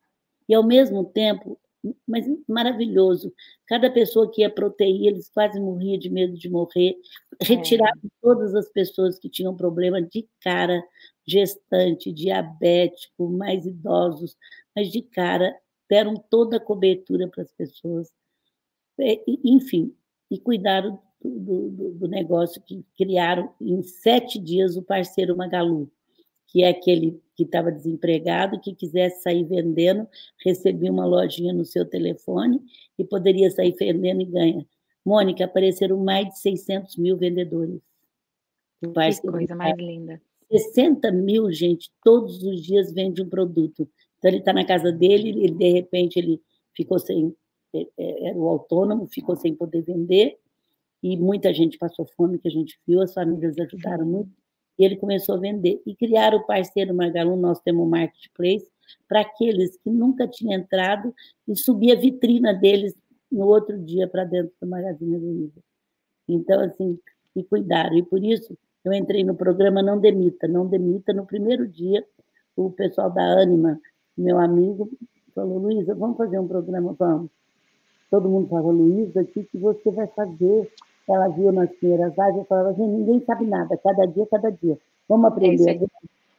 [0.49, 1.59] E ao mesmo tempo,
[2.07, 3.33] mas maravilhoso,
[3.67, 6.97] cada pessoa que ia proteir, eles quase morriam de medo de morrer,
[7.41, 8.09] retiravam é.
[8.21, 10.83] todas as pessoas que tinham problema de cara,
[11.27, 14.37] gestante, diabético, mais idosos,
[14.75, 15.55] mas de cara,
[15.89, 18.11] deram toda a cobertura para as pessoas.
[19.01, 19.95] É, enfim,
[20.31, 25.91] e cuidaram do, do, do, negócio que criaram em sete dias o parceiro Magalu,
[26.47, 30.09] que é aquele que estava desempregado, que quisesse sair vendendo,
[30.45, 32.61] recebia uma lojinha no seu telefone
[32.99, 34.67] e poderia sair vendendo e ganha.
[35.07, 37.81] Mônica, apareceram mais de 600 mil vendedores.
[38.83, 38.91] Que
[39.31, 40.21] coisa mais linda.
[40.51, 43.89] 60 mil, gente, todos os dias vende um produto.
[44.19, 46.43] Então, ele está na casa dele, ele, de repente, ele
[46.75, 47.33] ficou sem,
[47.73, 50.37] é, é, era o autônomo, ficou sem poder vender,
[51.01, 54.31] e muita gente passou fome, que a gente viu, as famílias ajudaram muito,
[54.79, 55.83] e ele começou a vender.
[55.87, 58.69] E criaram o parceiro Magalu, nós temos um marketplace,
[59.07, 61.15] para aqueles que nunca tinham entrado
[61.47, 62.95] e subir a vitrina deles
[63.31, 65.61] no outro dia para dentro do Magazine Luiza.
[66.27, 66.99] Então, assim,
[67.37, 67.97] e cuidaram.
[67.97, 70.49] E por isso eu entrei no programa Não Demita.
[70.49, 72.05] Não Demita, no primeiro dia,
[72.57, 73.81] o pessoal da Anima,
[74.17, 74.91] meu amigo,
[75.35, 76.95] falou, Luísa, vamos fazer um programa?
[76.99, 77.31] Vamos.
[78.11, 80.73] Todo mundo falou, Luísa, o que, que você vai fazer?
[81.13, 84.79] Ela viu nas primeiras lives, eu falava, gente, ninguém sabe nada, cada dia, cada dia.
[85.09, 85.71] Vamos é aprender.
[85.71, 85.87] É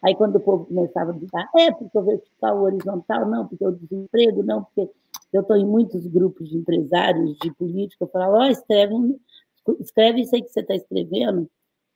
[0.03, 3.65] aí quando o povo começava a dizer, é porque o vertical, o horizontal, não, porque
[3.65, 4.89] o desemprego, não, porque
[5.33, 8.95] eu estou em muitos grupos de empresários, de políticos, eu falava, ó, oh, escreve,
[9.79, 11.45] escreve isso aí que você está escrevendo,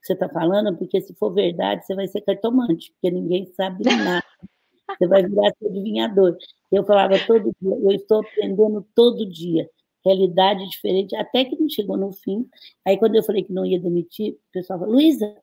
[0.01, 3.83] que você está falando, porque se for verdade, você vai ser cartomante, porque ninguém sabe
[4.19, 4.23] nada.
[4.97, 6.37] Você vai virar seu adivinhador.
[6.71, 9.67] Eu falava todo dia, eu estou aprendendo todo dia
[10.05, 12.47] realidade diferente, até que não chegou no fim.
[12.85, 15.35] Aí, quando eu falei que não ia demitir, o pessoal falou: Luísa,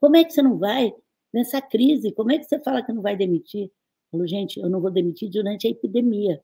[0.00, 0.94] como é que você não vai?
[1.32, 3.64] Nessa crise, como é que você fala que não vai demitir?
[3.64, 3.70] Eu
[4.12, 6.42] falei, gente, eu não vou demitir durante a epidemia.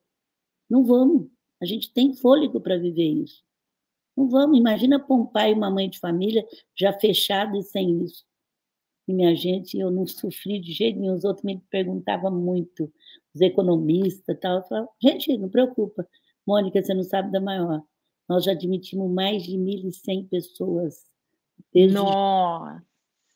[0.69, 1.29] Não vamos.
[1.61, 3.43] A gente tem fôlego para viver isso.
[4.17, 4.59] Não vamos.
[4.59, 8.25] Imagina para um pai e uma mãe de família já fechado e sem isso.
[9.09, 11.15] e minha gente, eu não sofri de jeito nenhum.
[11.15, 12.93] Os outros me perguntavam muito,
[13.35, 14.59] os economistas tal.
[14.59, 16.07] Eu falava, gente, não preocupa.
[16.47, 17.83] Mônica, você não sabe da maior.
[18.29, 21.05] Nós já admitimos mais de 1.100 pessoas.
[21.73, 21.95] Desde...
[21.95, 22.83] Nossa!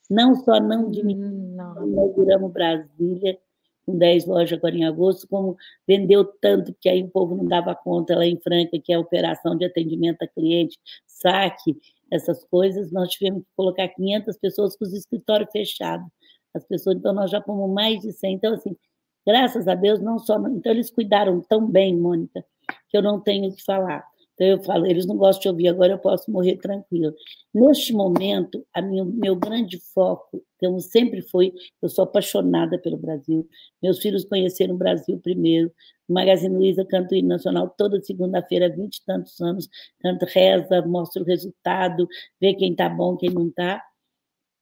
[0.09, 3.39] Não só não admitimos, inauguramos Brasília,
[3.85, 7.75] com 10 lojas agora em agosto, como vendeu tanto, porque aí o povo não dava
[7.75, 11.77] conta lá em Franca, que é a operação de atendimento a cliente, saque,
[12.11, 16.07] essas coisas, nós tivemos que colocar 500 pessoas com os escritórios fechados.
[16.55, 18.35] As pessoas, então, nós já fomos mais de 100.
[18.35, 18.77] Então, assim,
[19.27, 20.39] graças a Deus, não só.
[20.49, 22.45] Então, eles cuidaram tão bem, Mônica,
[22.89, 24.05] que eu não tenho o que falar.
[24.35, 27.15] Então, eu falo, eles não gostam de ouvir, agora eu posso morrer tranquilo.
[27.55, 33.49] Neste momento, a minha, meu grande foco, como sempre foi, eu sou apaixonada pelo Brasil.
[33.83, 35.73] Meus filhos conheceram o Brasil primeiro.
[36.07, 39.71] O Magazine Luiza canta o hino nacional toda segunda-feira, vinte e tantos anos.
[40.01, 42.07] Canta, reza, mostra o resultado,
[42.39, 43.83] vê quem está bom, quem não está.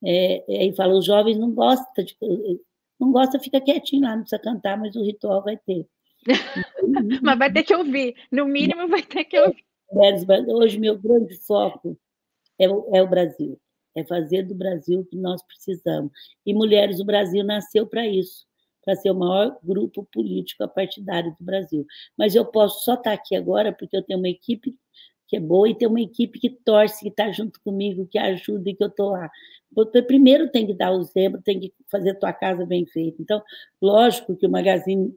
[0.05, 2.16] É, aí fala, os jovens não gostam, de,
[2.99, 5.87] não gosta, fica quietinho lá, não precisa cantar, mas o ritual vai ter.
[7.23, 9.63] Mas vai ter que ouvir, no mínimo vai ter que ouvir.
[10.49, 11.99] Hoje, meu grande foco
[12.59, 13.61] é o, é o Brasil,
[13.95, 16.11] é fazer do Brasil o que nós precisamos.
[16.47, 18.47] E Mulheres do Brasil nasceu para isso,
[18.83, 21.87] para ser o maior grupo político partidário do Brasil.
[22.17, 24.75] Mas eu posso só estar tá aqui agora porque eu tenho uma equipe
[25.27, 28.71] que é boa e tem uma equipe que torce, que está junto comigo, que ajuda
[28.71, 29.31] e que eu estou lá.
[29.75, 33.21] Porque primeiro tem que dar o exemplo, tem que fazer tua casa bem feita.
[33.21, 33.43] Então,
[33.81, 35.15] lógico que o Magazine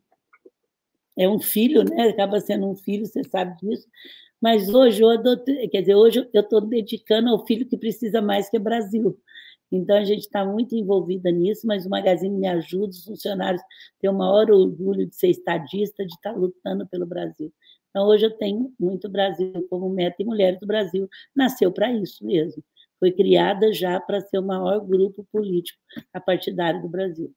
[1.17, 2.10] é um filho, né?
[2.10, 3.88] Acaba sendo um filho, você sabe disso.
[4.41, 5.43] Mas hoje eu adot...
[5.70, 9.17] quer dizer, hoje eu estou dedicando ao filho que precisa mais que é Brasil.
[9.72, 13.62] Então a gente está muito envolvida nisso, mas o Magazine me ajuda, os funcionários
[14.00, 17.52] têm o maior orgulho de ser estadista, de estar tá lutando pelo Brasil.
[17.89, 22.26] Então hoje eu tenho muito Brasil como meta e Mulheres do Brasil nasceu para isso
[22.26, 22.63] mesmo.
[22.99, 25.79] Foi criada já para ser o maior grupo político
[26.13, 27.33] a partidário do Brasil.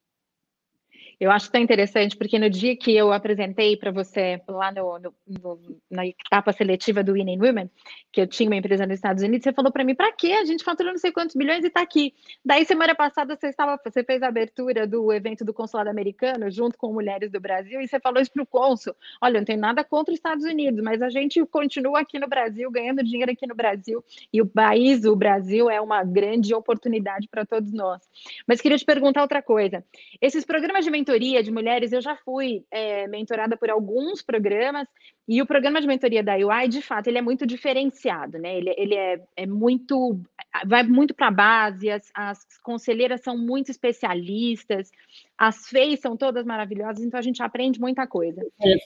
[1.21, 5.15] Eu acho tão interessante, porque no dia que eu apresentei para você, lá no, no,
[5.27, 7.71] no, na etapa seletiva do Winning Women,
[8.11, 10.33] que eu tinha uma empresa nos Estados Unidos, você falou para mim, para quê?
[10.33, 12.15] A gente faturou não sei quantos bilhões e está aqui.
[12.43, 16.79] Daí, semana passada, você, estava, você fez a abertura do evento do Consulado Americano, junto
[16.79, 18.95] com Mulheres do Brasil, e você falou isso para o cônsul.
[19.21, 22.71] Olha, não tem nada contra os Estados Unidos, mas a gente continua aqui no Brasil,
[22.71, 24.03] ganhando dinheiro aqui no Brasil,
[24.33, 28.01] e o país, o Brasil, é uma grande oportunidade para todos nós.
[28.47, 29.85] Mas queria te perguntar outra coisa.
[30.19, 34.87] Esses programas de mentoria mentoria de mulheres, eu já fui é, mentorada por alguns programas,
[35.29, 38.57] e o programa de mentoria da UI, de fato, ele é muito diferenciado, né?
[38.57, 40.21] Ele, ele é, é muito.
[40.67, 44.91] vai muito para a base, as, as conselheiras são muito especialistas,
[45.37, 48.41] as FEIs são todas maravilhosas, então a gente aprende muita coisa.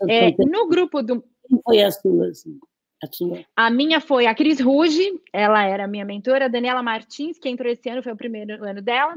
[0.08, 1.22] É, no grupo do.
[1.46, 2.28] Quem foi a sua?
[2.28, 2.58] Assim?
[3.02, 3.44] A, sua?
[3.56, 7.70] a minha foi a Cris Ruge, ela era minha mentora, a Daniela Martins, que entrou
[7.70, 9.14] esse ano, foi o primeiro ano dela.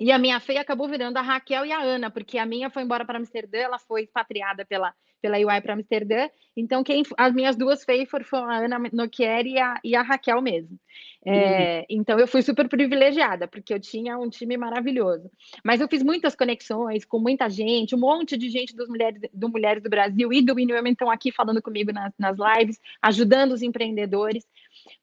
[0.00, 2.82] E a minha feia acabou virando a Raquel e a Ana, porque a minha foi
[2.82, 6.28] embora para Amsterdã, ela foi expatriada pela, pela UI para Amsterdã.
[6.56, 10.40] Então, quem, as minhas duas feias foram a Ana Noquieri e a, e a Raquel
[10.40, 10.78] mesmo.
[11.24, 11.84] É, uhum.
[11.90, 15.30] Então, eu fui super privilegiada, porque eu tinha um time maravilhoso.
[15.64, 19.48] Mas eu fiz muitas conexões com muita gente, um monte de gente dos mulheres, do
[19.48, 23.62] Mulheres do Brasil e do Winwomen estão aqui falando comigo nas, nas lives, ajudando os
[23.62, 24.44] empreendedores.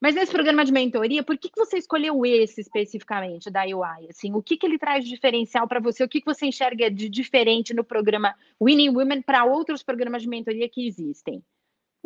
[0.00, 4.08] Mas nesse programa de mentoria, por que, que você escolheu esse especificamente da UI?
[4.10, 6.04] Assim, o que, que ele traz de diferencial para você?
[6.04, 10.28] O que, que você enxerga de diferente no programa Winning Women para outros programas de
[10.28, 11.42] mentoria que existem?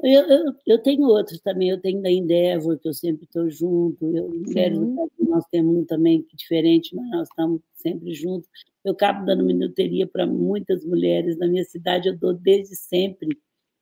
[0.03, 4.17] Eu, eu, eu, tenho outros também, eu tenho da Endeavor, que eu sempre estou junto,
[4.17, 4.79] eu, mulheres
[5.19, 8.49] nós temos um também diferente, mas nós estamos sempre juntos.
[8.83, 13.39] Eu acabo dando minuteria para muitas mulheres na minha cidade, eu dou desde sempre,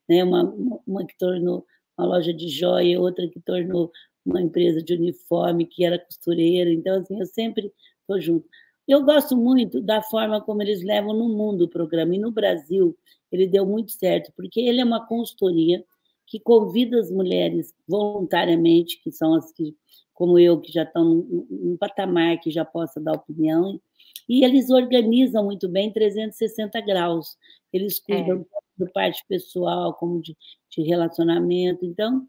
[0.09, 0.25] né?
[0.25, 1.65] uma, uma, uma que tornou
[1.99, 3.91] uma loja de joia, outra que tornou
[4.25, 6.71] uma empresa de uniforme, que era costureira.
[6.73, 8.49] Então, assim, eu sempre estou junto.
[8.87, 12.15] Eu gosto muito da forma como eles levam no mundo o programa.
[12.15, 12.97] E no Brasil,
[13.33, 15.85] ele deu muito certo, porque ele é uma consultoria
[16.27, 19.75] que convida as mulheres voluntariamente, que são as que,
[20.13, 23.81] como eu, que já estão num, patamar que já possa dar opinião,
[24.29, 27.37] e eles organizam muito bem 360 graus.
[27.73, 30.37] Eles cuidam é do parte pessoal, como de,
[30.71, 31.85] de relacionamento.
[31.85, 32.27] Então,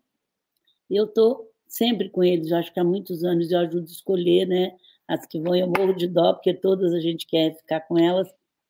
[0.89, 4.75] eu estou sempre com eles, acho que há muitos anos eu ajudo a escolher, né?
[5.07, 8.27] As que vão, eu morro de dó, porque todas a gente quer ficar com elas.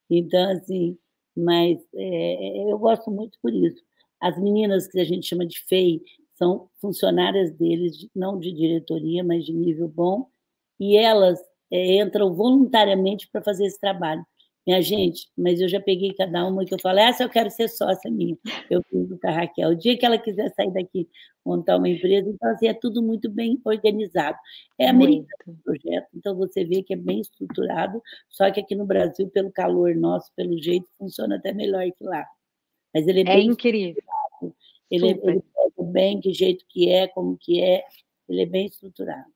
[0.09, 0.97] Então, assim,
[1.36, 3.82] mas é, eu gosto muito por isso.
[4.21, 6.01] As meninas que a gente chama de FEI
[6.36, 10.27] são funcionárias deles, não de diretoria, mas de nível bom,
[10.80, 11.39] e elas
[11.71, 14.25] é, entram voluntariamente para fazer esse trabalho.
[14.68, 17.68] Minha gente, mas eu já peguei cada uma que eu falo, essa eu quero ser
[17.70, 18.38] sócia minha.
[18.70, 19.70] Eu fiz com a Raquel.
[19.70, 21.10] O dia que ela quiser sair daqui,
[21.45, 24.38] montar uma empresa, então assim, é tudo muito bem organizado.
[24.78, 28.86] É americano o projeto, então você vê que é bem estruturado, só que aqui no
[28.86, 32.28] Brasil, pelo calor nosso, pelo jeito, funciona até melhor que lá.
[32.93, 34.03] Mas ele é, é bem incrível.
[34.91, 37.84] Ele, ele pega bem que jeito que é, como que é,
[38.28, 39.30] ele é bem estruturado.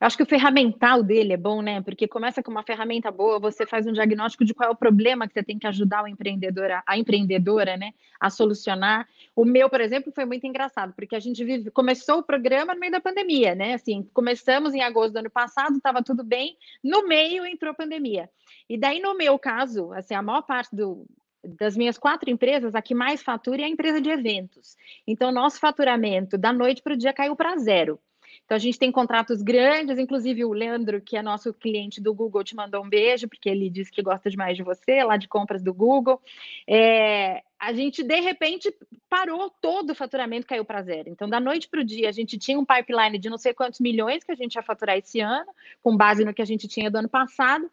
[0.00, 1.80] Eu acho que o ferramental dele é bom, né?
[1.80, 5.26] Porque começa com uma ferramenta boa, você faz um diagnóstico de qual é o problema
[5.26, 9.08] que você tem que ajudar o empreendedor, a empreendedora, né, a solucionar.
[9.34, 12.80] O meu, por exemplo, foi muito engraçado, porque a gente vive, começou o programa no
[12.80, 13.74] meio da pandemia, né?
[13.74, 18.28] Assim, começamos em agosto do ano passado, estava tudo bem, no meio entrou a pandemia.
[18.68, 21.06] E daí, no meu caso, assim, a maior parte do,
[21.44, 24.76] das minhas quatro empresas, a que mais fatura é a empresa de eventos.
[25.06, 27.98] Então, nosso faturamento da noite para o dia caiu para zero.
[28.44, 32.44] Então, a gente tem contratos grandes, inclusive o Leandro, que é nosso cliente do Google,
[32.44, 35.62] te mandou um beijo, porque ele disse que gosta demais de você, lá de compras
[35.62, 36.20] do Google.
[36.66, 38.74] É, a gente, de repente,
[39.08, 41.08] parou todo o faturamento, caiu para zero.
[41.08, 43.80] Então, da noite para o dia, a gente tinha um pipeline de não sei quantos
[43.80, 45.50] milhões que a gente ia faturar esse ano,
[45.82, 47.70] com base no que a gente tinha do ano passado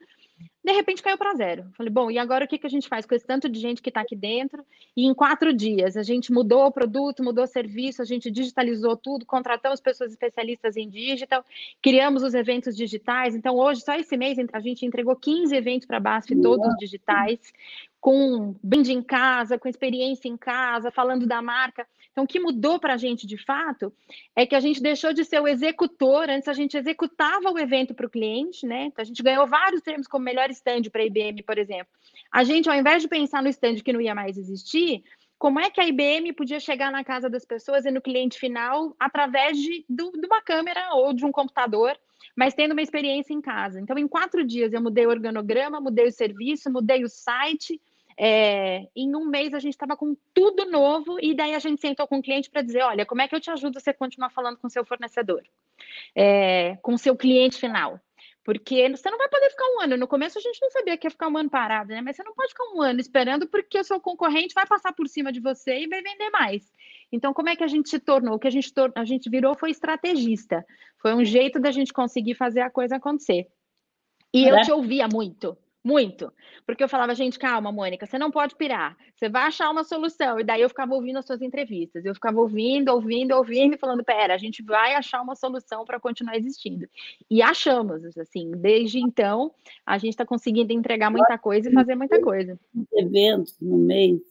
[0.64, 1.66] de repente caiu para zero.
[1.76, 3.82] Falei, bom, e agora o que, que a gente faz com esse tanto de gente
[3.82, 4.64] que está aqui dentro?
[4.96, 8.96] E em quatro dias a gente mudou o produto, mudou o serviço, a gente digitalizou
[8.96, 11.44] tudo, contratamos pessoas especialistas em digital,
[11.82, 13.36] criamos os eventos digitais.
[13.36, 17.52] Então, hoje, só esse mês, a gente entregou 15 eventos para a BASF, todos digitais,
[18.00, 21.88] com brand em casa, com experiência em casa, falando da marca.
[22.12, 23.94] Então, o que mudou para a gente de fato
[24.36, 27.94] é que a gente deixou de ser o executor, antes a gente executava o evento
[27.94, 28.86] para o cliente, né?
[28.86, 31.88] Então, a gente ganhou vários termos como melhor stand para a IBM, por exemplo.
[32.32, 35.04] A gente, ao invés de pensar no stand que não ia mais existir,
[35.42, 38.96] como é que a IBM podia chegar na casa das pessoas e no cliente final
[39.00, 41.98] através de, de uma câmera ou de um computador,
[42.36, 43.80] mas tendo uma experiência em casa.
[43.80, 47.82] Então, em quatro dias, eu mudei o organograma, mudei o serviço, mudei o site,
[48.24, 52.08] é, em um mês a gente estava com tudo novo e daí a gente sentou
[52.08, 54.30] com o cliente para dizer, olha, como é que eu te ajudo a você continuar
[54.30, 55.42] falando com seu fornecedor,
[56.16, 58.00] é, com seu cliente final?
[58.44, 59.98] Porque você não vai poder ficar um ano.
[59.98, 62.02] No começo a gente não sabia que ia ficar um ano parado, né?
[62.02, 65.08] Mas você não pode ficar um ano esperando porque o seu concorrente vai passar por
[65.08, 66.72] cima de você e vai vender mais.
[67.12, 68.36] Então, como é que a gente se tornou?
[68.36, 70.64] O que a gente, a gente virou foi estrategista.
[71.00, 73.48] Foi um jeito da gente conseguir fazer a coisa acontecer.
[74.32, 75.58] E eu te ouvia muito.
[75.84, 76.32] Muito.
[76.66, 78.96] Porque eu falava, gente, calma, Mônica, você não pode pirar.
[79.16, 80.40] Você vai achar uma solução.
[80.40, 82.06] E daí eu ficava ouvindo as suas entrevistas.
[82.06, 86.00] Eu ficava ouvindo, ouvindo, ouvindo e falando, pera, a gente vai achar uma solução para
[86.00, 86.88] continuar existindo.
[87.30, 89.52] E achamos, assim, desde então,
[89.86, 92.60] a gente está conseguindo entregar muita coisa e fazer muita coisa.
[92.94, 94.22] Eventos no mês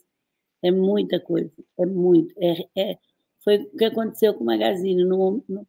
[0.63, 2.35] é muita coisa, é muito.
[2.39, 2.99] É, é,
[3.43, 5.05] foi o que aconteceu com o Magazine.
[5.05, 5.67] No, no,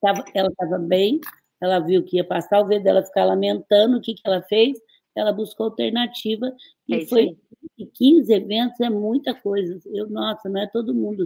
[0.00, 1.20] tava, ela estava bem,
[1.60, 4.78] ela viu que ia passar, o vez dela ficar lamentando o que, que ela fez,
[5.16, 6.54] ela buscou alternativa
[6.88, 7.36] e é foi
[7.78, 9.80] e 15 eventos é muita coisa.
[9.86, 11.24] Eu, nossa, não é todo mundo.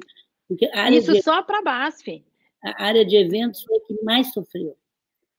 [0.93, 2.25] Isso de, só para a BASF.
[2.63, 4.77] A área de eventos foi a que mais sofreu.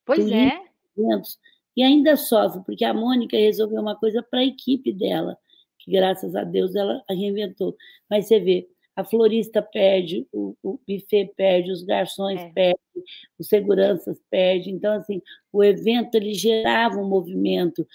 [0.06, 0.62] Pois é.
[0.98, 1.40] Eventos,
[1.76, 5.38] e ainda sofre, porque a Mônica resolveu uma coisa para a equipe dela,
[5.80, 7.76] que graças a Deus ela reinventou.
[8.10, 12.50] Mas você vê, a florista perde, o, o buffet perde, os garçons é.
[12.50, 13.04] perdem,
[13.40, 14.76] os seguranças perdem.
[14.76, 15.22] Então, assim,
[15.52, 17.88] o evento ele gerava um movimento,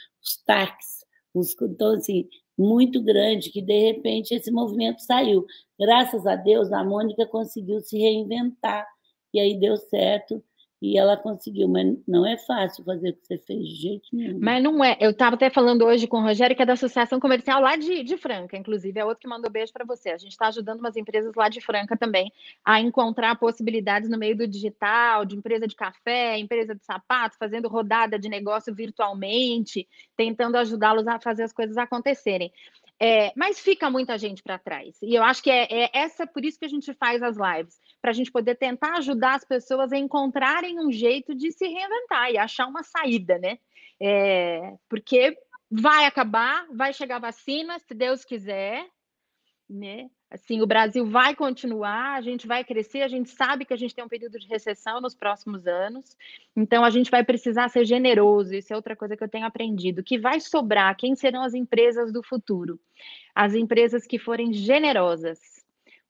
[0.45, 1.05] táxis,
[1.35, 5.45] os, então, assim, muito grande, que de repente esse movimento saiu.
[5.79, 8.87] Graças a Deus, a Mônica conseguiu se reinventar,
[9.35, 10.43] e aí deu certo,
[10.81, 14.39] e ela conseguiu, mas não é fácil fazer o que você fez de jeito nenhum.
[14.41, 14.97] Mas não é.
[15.01, 18.03] Eu estava até falando hoje com o Rogério, que é da Associação Comercial lá de,
[18.03, 20.11] de Franca, inclusive, é outro que mandou beijo para você.
[20.11, 22.31] A gente está ajudando umas empresas lá de Franca também
[22.65, 27.69] a encontrar possibilidades no meio do digital, de empresa de café, empresa de sapato, fazendo
[27.69, 32.53] rodada de negócio virtualmente, tentando ajudá-los a fazer as coisas acontecerem.
[32.99, 34.97] É, mas fica muita gente para trás.
[35.03, 37.79] E eu acho que é, é essa por isso que a gente faz as lives,
[38.07, 42.31] para a gente poder tentar ajudar as pessoas a encontrarem um jeito de se reinventar
[42.31, 43.59] e achar uma saída, né?
[44.01, 45.37] É, porque
[45.69, 48.87] vai acabar, vai chegar vacina, se Deus quiser,
[49.69, 50.09] né?
[50.31, 53.93] Assim, o Brasil vai continuar, a gente vai crescer, a gente sabe que a gente
[53.93, 56.17] tem um período de recessão nos próximos anos,
[56.55, 60.05] então a gente vai precisar ser generoso, isso é outra coisa que eu tenho aprendido.
[60.05, 60.97] que vai sobrar?
[60.97, 62.79] Quem serão as empresas do futuro?
[63.35, 65.56] As empresas que forem generosas,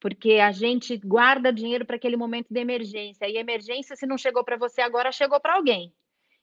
[0.00, 4.44] porque a gente guarda dinheiro para aquele momento de emergência, e emergência, se não chegou
[4.44, 5.92] para você agora, chegou para alguém.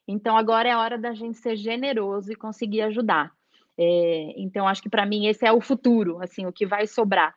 [0.08, 3.32] Então agora é hora da gente ser generoso e conseguir ajudar.
[3.78, 7.36] É, então, acho que para mim esse é o futuro, assim, o que vai sobrar.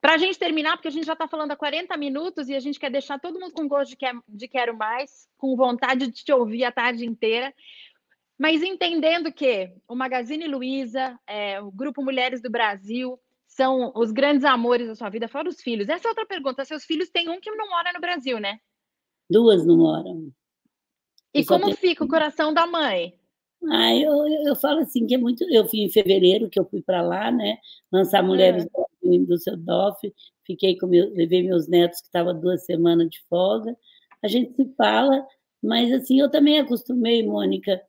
[0.00, 2.60] Para a gente terminar, porque a gente já está falando há 40 minutos e a
[2.60, 6.24] gente quer deixar todo mundo com gosto de, quer, de quero mais, com vontade de
[6.24, 7.54] te ouvir a tarde inteira.
[8.38, 13.18] Mas entendendo que o Magazine Luiza, é, o Grupo Mulheres do Brasil,
[13.54, 15.88] são os grandes amores da sua vida, fora os filhos.
[15.88, 16.64] Essa é outra pergunta.
[16.64, 18.58] Seus filhos têm um que não mora no Brasil, né?
[19.30, 20.32] Duas não moram.
[21.32, 21.76] E como tenho...
[21.76, 23.14] fica o coração da mãe?
[23.70, 25.44] Ah, eu, eu falo assim que é muito.
[25.44, 27.56] Eu fui em fevereiro que eu fui para lá, né?
[27.92, 29.18] Lançar Mulheres é.
[29.18, 30.00] do Düsseldorf.
[30.44, 33.74] Fiquei com meu, levei meus netos que estavam duas semanas de folga.
[34.20, 35.24] A gente se fala,
[35.62, 37.80] mas assim eu também acostumei, Mônica,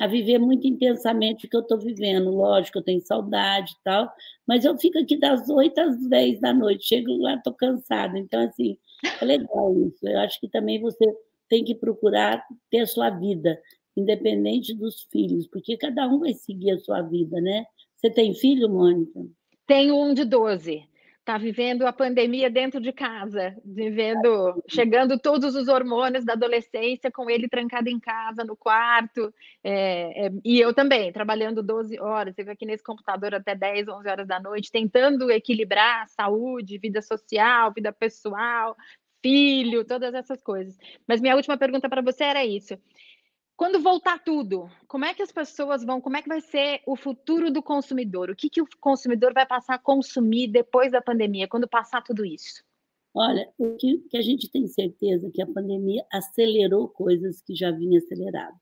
[0.00, 2.30] a viver muito intensamente o que eu estou vivendo.
[2.30, 4.12] Lógico, eu tenho saudade e tal,
[4.46, 6.86] mas eu fico aqui das oito às dez da noite.
[6.86, 8.18] Chego lá, estou cansada.
[8.18, 8.76] Então assim
[9.20, 10.06] é legal isso.
[10.06, 11.04] Eu acho que também você
[11.48, 13.60] tem que procurar ter a sua vida
[13.96, 17.66] independente dos filhos, porque cada um vai seguir a sua vida, né?
[17.96, 19.20] Você tem filho, Mônica?
[19.66, 20.82] Tenho um de 12.
[21.22, 27.30] Está vivendo a pandemia dentro de casa, vivendo, chegando todos os hormônios da adolescência com
[27.30, 29.32] ele trancado em casa, no quarto.
[29.62, 34.08] É, é, e eu também, trabalhando 12 horas, fico aqui nesse computador até 10, 11
[34.08, 38.76] horas da noite, tentando equilibrar saúde, vida social, vida pessoal,
[39.22, 40.76] filho, todas essas coisas.
[41.06, 42.76] Mas minha última pergunta para você era isso.
[43.62, 46.96] Quando voltar tudo, como é que as pessoas vão, como é que vai ser o
[46.96, 48.28] futuro do consumidor?
[48.28, 52.24] O que, que o consumidor vai passar a consumir depois da pandemia, quando passar tudo
[52.24, 52.64] isso?
[53.14, 57.54] Olha, o que, que a gente tem certeza é que a pandemia acelerou coisas que
[57.54, 58.56] já vinha acelerado.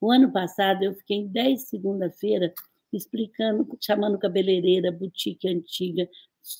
[0.00, 2.54] O ano passado eu fiquei 10 segunda-feira
[2.92, 6.08] explicando, chamando cabeleireira, boutique antiga,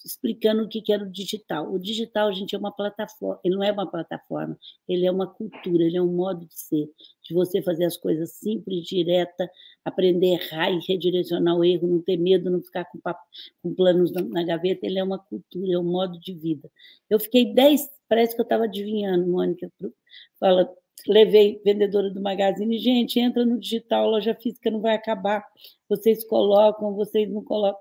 [0.05, 1.73] explicando o que era o digital.
[1.73, 5.85] O digital, gente, é uma plataforma, ele não é uma plataforma, ele é uma cultura,
[5.85, 6.89] ele é um modo de ser,
[7.25, 9.51] de você fazer as coisas simples, direta,
[9.85, 13.23] aprender a errar e redirecionar o erro, não ter medo, não ficar com, papo,
[13.63, 16.71] com planos na, na, gaveta, ele é uma cultura, é um modo de vida.
[17.09, 19.71] Eu fiquei dez, parece que eu estava adivinhando, Mônica,
[20.39, 20.71] fala,
[21.07, 25.45] levei vendedora do magazine, gente, entra no digital, loja física não vai acabar,
[25.89, 27.81] vocês colocam, vocês não colocam,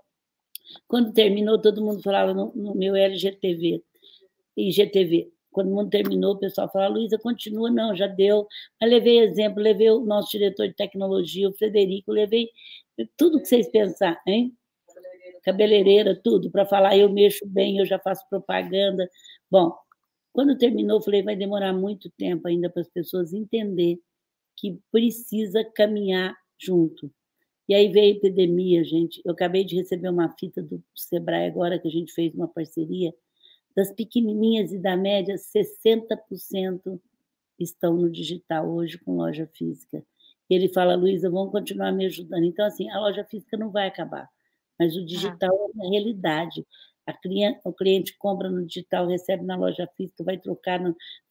[0.88, 3.84] quando terminou, todo mundo falava no, no meu LGTV,
[4.56, 5.33] IGTV.
[5.54, 8.48] Quando o mundo terminou, o pessoal falava, Luísa, continua, não, já deu.
[8.82, 12.50] Mas levei exemplo, levei o nosso diretor de tecnologia, o Frederico, levei
[13.18, 14.58] tudo que vocês pensarem, hein?
[15.44, 19.10] Cabeleireira, tudo, para falar, eu mexo bem, eu já faço propaganda.
[19.52, 19.74] Bom,
[20.32, 24.00] quando terminou, falei, vai demorar muito tempo ainda para as pessoas entender
[24.58, 27.12] que precisa caminhar junto.
[27.68, 29.22] E aí veio a epidemia, gente.
[29.24, 33.14] Eu acabei de receber uma fita do Sebrae agora, que a gente fez uma parceria.
[33.76, 37.00] Das pequenininhas e da média, 60%
[37.60, 40.04] estão no digital hoje com loja física.
[40.50, 42.44] Ele fala, Luísa, vão continuar me ajudando.
[42.44, 44.30] Então, assim, a loja física não vai acabar,
[44.78, 45.06] mas o ah.
[45.06, 45.70] digital ah.
[45.70, 46.66] é uma realidade.
[47.22, 50.80] Cliente, o cliente compra no digital, recebe na loja física, vai trocar,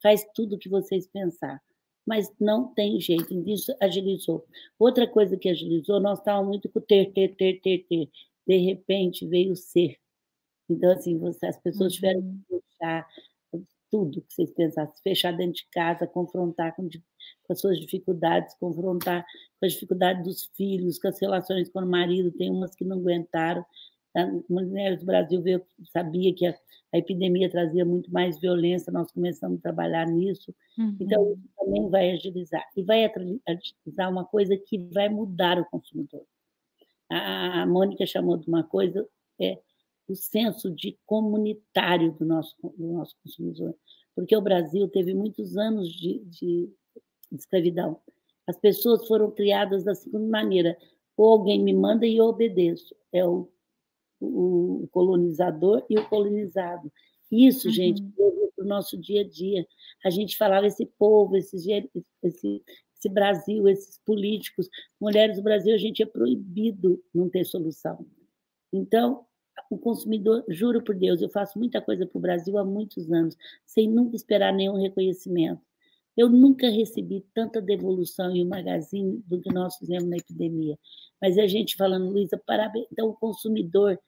[0.02, 1.62] faz tudo o que vocês pensar
[2.06, 4.44] mas não tem jeito, isso agilizou.
[4.78, 8.10] Outra coisa que agilizou, nós estávamos muito com ter, ter, ter, ter, ter.
[8.46, 9.96] De repente veio o ser.
[10.72, 12.60] Então, assim, você, as pessoas tiveram que uhum.
[12.78, 13.08] fechar
[13.90, 19.24] tudo que vocês pensassem, fechar dentro de casa, confrontar com, com as suas dificuldades, confrontar
[19.60, 22.98] com as dificuldades dos filhos, com as relações com o marido, tem umas que não
[22.98, 23.64] aguentaram,
[24.14, 26.54] a Mulheres do Brasil veio, sabia que a,
[26.92, 30.54] a, epidemia trazia muito mais violência, nós começamos a trabalhar nisso.
[30.78, 30.96] Uhum.
[31.00, 32.68] Então, isso também vai agilizar.
[32.76, 33.10] E vai
[33.46, 36.24] agilizar uma coisa que vai mudar o consumidor.
[37.10, 39.06] A, a Mônica chamou de uma coisa,
[39.40, 39.58] é
[40.08, 43.74] o senso de comunitário do nosso, do nosso consumidor.
[44.14, 46.70] Porque o Brasil teve muitos anos de, de,
[47.30, 48.00] de escravidão.
[48.46, 50.76] As pessoas foram criadas da seguinte maneira:
[51.16, 52.94] ou alguém me manda e eu obedeço.
[53.12, 53.48] É o
[54.22, 56.90] o colonizador e o colonizado.
[57.30, 57.74] Isso, uhum.
[57.74, 59.66] gente, para o nosso dia a dia.
[60.04, 61.56] A gente falava esse povo, esse,
[62.22, 62.62] esse,
[62.96, 64.68] esse Brasil, esses políticos,
[65.00, 68.06] mulheres do Brasil, a gente é proibido não ter solução.
[68.72, 69.26] Então,
[69.70, 73.36] o consumidor, juro por Deus, eu faço muita coisa para o Brasil há muitos anos,
[73.64, 75.60] sem nunca esperar nenhum reconhecimento.
[76.16, 80.78] Eu nunca recebi tanta devolução em um magazine do que nós fizemos na epidemia.
[81.20, 82.86] Mas a gente falando, Luísa, parabéns.
[82.92, 83.98] Então, o consumidor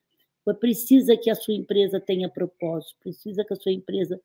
[0.60, 4.20] precisa que a sua empresa tenha propósito, precisa que a sua empresa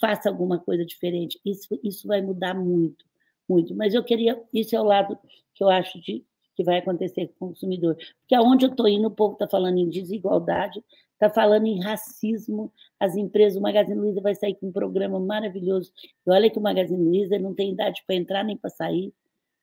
[0.00, 1.38] faça alguma coisa diferente.
[1.44, 3.04] Isso, isso vai mudar muito,
[3.46, 3.74] muito.
[3.74, 5.18] Mas eu queria, isso é o lado
[5.54, 6.24] que eu acho de,
[6.54, 7.96] que vai acontecer com o consumidor.
[8.20, 10.82] Porque aonde eu estou indo, o povo está falando em desigualdade,
[11.12, 12.72] está falando em racismo.
[12.98, 15.92] As empresas, o Magazine Luiza vai sair com um programa maravilhoso.
[16.26, 19.12] E olha que o Magazine Luiza não tem idade para entrar nem para sair.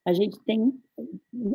[0.06, 0.74] A gente tem,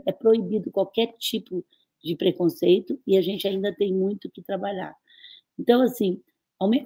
[0.07, 1.64] é proibido qualquer tipo
[2.03, 4.95] de preconceito e a gente ainda tem muito que trabalhar.
[5.59, 6.20] Então, assim,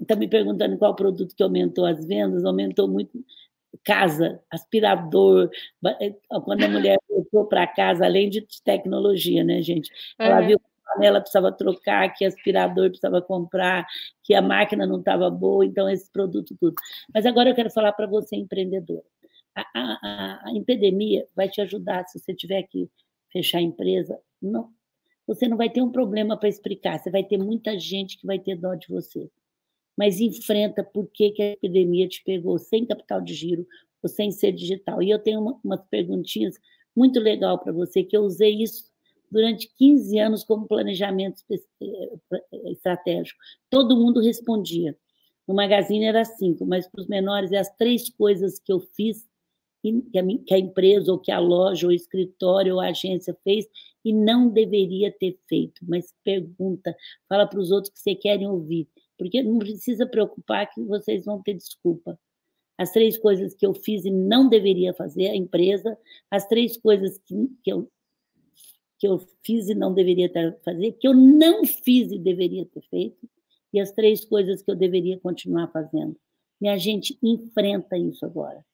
[0.01, 3.25] está me perguntando qual produto que aumentou as vendas, aumentou muito.
[3.85, 5.51] Casa, aspirador.
[6.01, 6.15] Eh,
[6.45, 9.91] quando a mulher voltou para casa, além de tecnologia, né, gente?
[10.19, 13.87] Ela viu que a panela precisava trocar, que aspirador precisava comprar,
[14.23, 16.75] que a máquina não estava boa, então esse produto tudo.
[17.15, 19.05] Mas agora eu quero falar para você, empreendedora.
[19.55, 22.89] A, a, a, epidemia vai te ajudar se você tiver que
[23.33, 24.19] fechar a empresa.
[24.41, 24.71] Não,
[25.27, 28.39] você não vai ter um problema para explicar, você vai ter muita gente que vai
[28.39, 29.29] ter dó de você
[29.99, 33.67] mas enfrenta por que, a epidemia te pegou sem capital de giro
[34.01, 35.03] ou sem ser digital.
[35.03, 36.55] E eu tenho uma, umas perguntinhas
[36.95, 38.85] muito legal para você, que eu usei isso
[39.29, 43.41] durante 15 anos como planejamento eh, estratégico.
[43.69, 44.97] Todo mundo respondia.
[45.49, 49.27] No Magazine era cinco, mas para os menores é as três coisas que eu fiz
[50.47, 53.67] que a empresa ou que a loja ou o escritório ou a agência fez
[54.05, 56.97] e não deveria ter feito, mas pergunta,
[57.29, 58.89] fala para os outros que você querem ouvir
[59.19, 62.19] porque não precisa preocupar que vocês vão ter desculpa.
[62.79, 65.99] As três coisas que eu fiz e não deveria fazer, a empresa,
[66.31, 67.91] as três coisas que, que, eu,
[68.99, 70.31] que eu fiz e não deveria
[70.65, 73.29] fazer, que eu não fiz e deveria ter feito,
[73.73, 76.17] e as três coisas que eu deveria continuar fazendo.
[76.61, 78.65] Minha gente, enfrenta isso agora.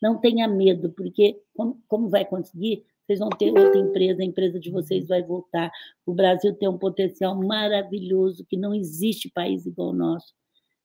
[0.00, 2.84] Não tenha medo, porque como, como vai conseguir?
[3.04, 5.70] Vocês vão ter outra empresa, a empresa de vocês vai voltar.
[6.06, 10.32] O Brasil tem um potencial maravilhoso, que não existe país igual o nosso.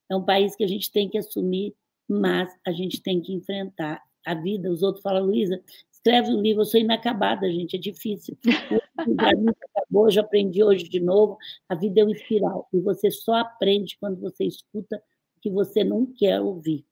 [0.10, 1.76] É um país que a gente tem que assumir,
[2.08, 4.72] mas a gente tem que enfrentar a vida.
[4.72, 5.62] Os outros falam, Luísa,
[5.92, 8.38] escreve um livro, eu sou inacabada, gente, é difícil.
[9.00, 11.38] O nunca acabou, já aprendi hoje de novo.
[11.70, 14.98] A vida é um espiral, e você só aprende quando você escuta
[15.38, 16.84] o que você não quer ouvir.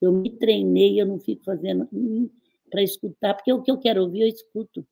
[0.00, 1.88] Eu me treinei, eu não fico fazendo
[2.70, 4.86] para escutar, porque o que eu quero ouvir, eu escuto.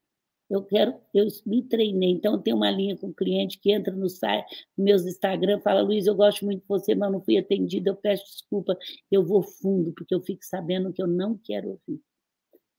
[0.51, 2.11] Eu quero, eu me treinei.
[2.11, 5.83] Então, eu tenho uma linha com o cliente que entra no site, meus Instagram, fala,
[5.83, 8.76] Luiz, eu gosto muito de você, mas não fui atendida, eu peço desculpa,
[9.11, 12.01] eu vou fundo, porque eu fico sabendo que eu não quero ouvir.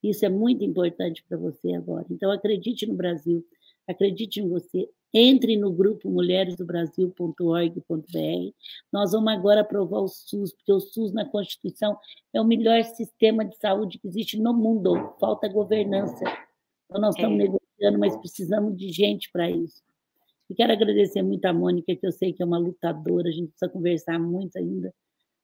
[0.01, 2.07] Isso é muito importante para você agora.
[2.09, 3.45] Então, acredite no Brasil,
[3.91, 8.53] acredite em você, entre no grupo mulheresdobrasil.org.br.
[8.91, 11.97] Nós vamos agora aprovar o SUS, porque o SUS na Constituição
[12.33, 15.15] é o melhor sistema de saúde que existe no mundo.
[15.19, 16.23] Falta governança.
[16.85, 17.43] Então, nós estamos é.
[17.43, 19.81] negociando, mas precisamos de gente para isso.
[20.49, 23.49] E quero agradecer muito a Mônica, que eu sei que é uma lutadora, a gente
[23.49, 24.93] precisa conversar muito ainda.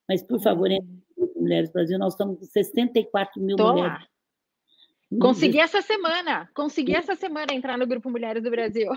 [0.08, 3.72] Mas, por favor, entre no grupo Mulheres do Brasil, nós estamos com 64 mil Tô
[3.72, 4.00] mulheres.
[4.00, 4.08] Lá.
[5.20, 8.92] Consegui essa semana, consegui essa semana entrar no Grupo Mulheres do Brasil.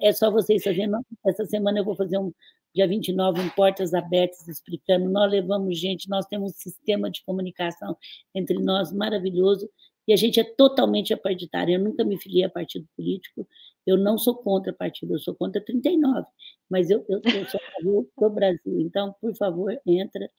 [0.00, 0.98] É só vocês fazendo.
[1.26, 2.32] Essa semana eu vou fazer um
[2.74, 5.08] dia 29, um Portas Abertas, explicando.
[5.10, 7.96] Nós levamos gente, nós temos um sistema de comunicação
[8.34, 9.68] entre nós maravilhoso
[10.06, 11.74] e a gente é totalmente apartidário.
[11.74, 13.46] Eu nunca me filiei a partido político,
[13.86, 16.26] eu não sou contra partido, eu sou contra 39,
[16.68, 18.80] mas eu, eu, eu sou a favor do Brasil.
[18.80, 20.30] Então, por favor, entra,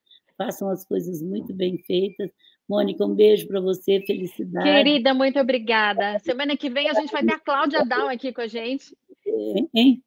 [0.45, 2.29] façam as coisas muito bem feitas.
[2.67, 4.65] Mônica, um beijo para você, felicidade.
[4.65, 6.17] Querida, muito obrigada.
[6.19, 8.95] Semana que vem a gente vai ter a Cláudia Down aqui com a gente.
[9.73, 10.01] Hein?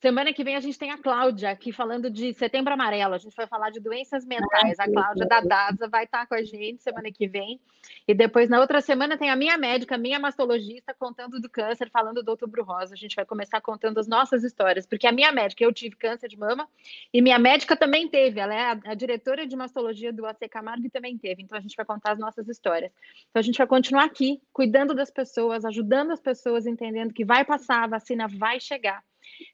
[0.00, 3.14] Semana que vem a gente tem a Cláudia aqui falando de setembro amarelo.
[3.14, 4.78] A gente vai falar de doenças mentais.
[4.78, 7.60] A Cláudia da DASA vai estar com a gente semana que vem.
[8.06, 11.90] E depois, na outra semana, tem a minha médica, a minha mastologista, contando do câncer,
[11.90, 12.94] falando do outubro rosa.
[12.94, 16.28] A gente vai começar contando as nossas histórias, porque a minha médica, eu tive câncer
[16.28, 16.68] de mama,
[17.12, 18.38] e minha médica também teve.
[18.38, 21.42] Ela é a, a diretora de mastologia do AC Camargo e também teve.
[21.42, 22.92] Então, a gente vai contar as nossas histórias.
[23.30, 27.44] Então, a gente vai continuar aqui, cuidando das pessoas, ajudando as pessoas, entendendo que vai
[27.44, 29.02] passar, a vacina vai chegar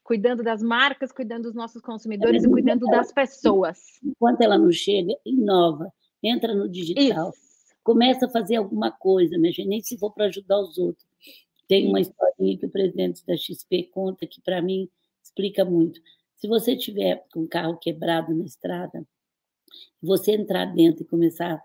[0.03, 3.79] cuidando das marcas, cuidando dos nossos consumidores e cuidando das pessoas.
[4.05, 7.75] Enquanto ela não chega, inova, entra no digital, Isso.
[7.83, 11.07] começa a fazer alguma coisa, minha gente, nem se for para ajudar os outros.
[11.67, 14.89] Tem uma historinha que o presidente da XP conta que, para mim,
[15.23, 16.01] explica muito.
[16.37, 19.07] Se você tiver com um carro quebrado na estrada,
[20.03, 21.63] você entrar dentro e começar a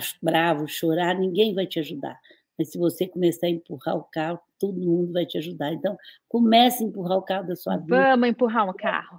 [0.00, 2.18] ficar bravo, chorar, ninguém vai te ajudar.
[2.58, 5.72] Mas se você começar a empurrar o carro, todo mundo vai te ajudar.
[5.72, 5.96] Então,
[6.28, 7.96] comece a empurrar o carro da sua vida.
[7.96, 9.18] Vamos empurrar o carro.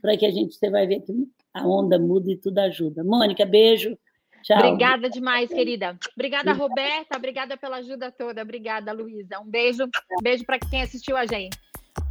[0.00, 1.12] Para que a gente, você vai ver que
[1.54, 3.02] a onda muda e tudo ajuda.
[3.02, 3.96] Mônica, beijo.
[4.42, 4.58] Tchau.
[4.58, 5.96] Obrigada demais, querida.
[6.14, 7.16] Obrigada, Roberta.
[7.16, 8.42] Obrigada pela ajuda toda.
[8.42, 9.38] Obrigada, Luísa.
[9.38, 9.88] Um beijo.
[10.20, 11.56] Beijo para quem assistiu a gente.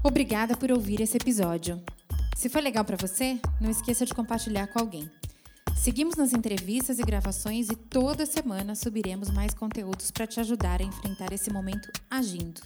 [0.03, 1.81] Obrigada por ouvir esse episódio.
[2.35, 5.09] Se foi legal para você, não esqueça de compartilhar com alguém.
[5.81, 10.83] Seguimos nas entrevistas e gravações e toda semana subiremos mais conteúdos para te ajudar a
[10.83, 12.61] enfrentar esse momento agindo.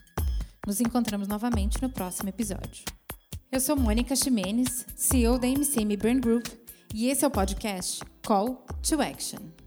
[0.68, 2.84] Nos encontramos novamente no próximo episódio.
[3.50, 6.46] Eu sou Mônica Ximenes, CEO da MCM Burn Group,
[6.94, 9.65] e esse é o podcast Call to Action.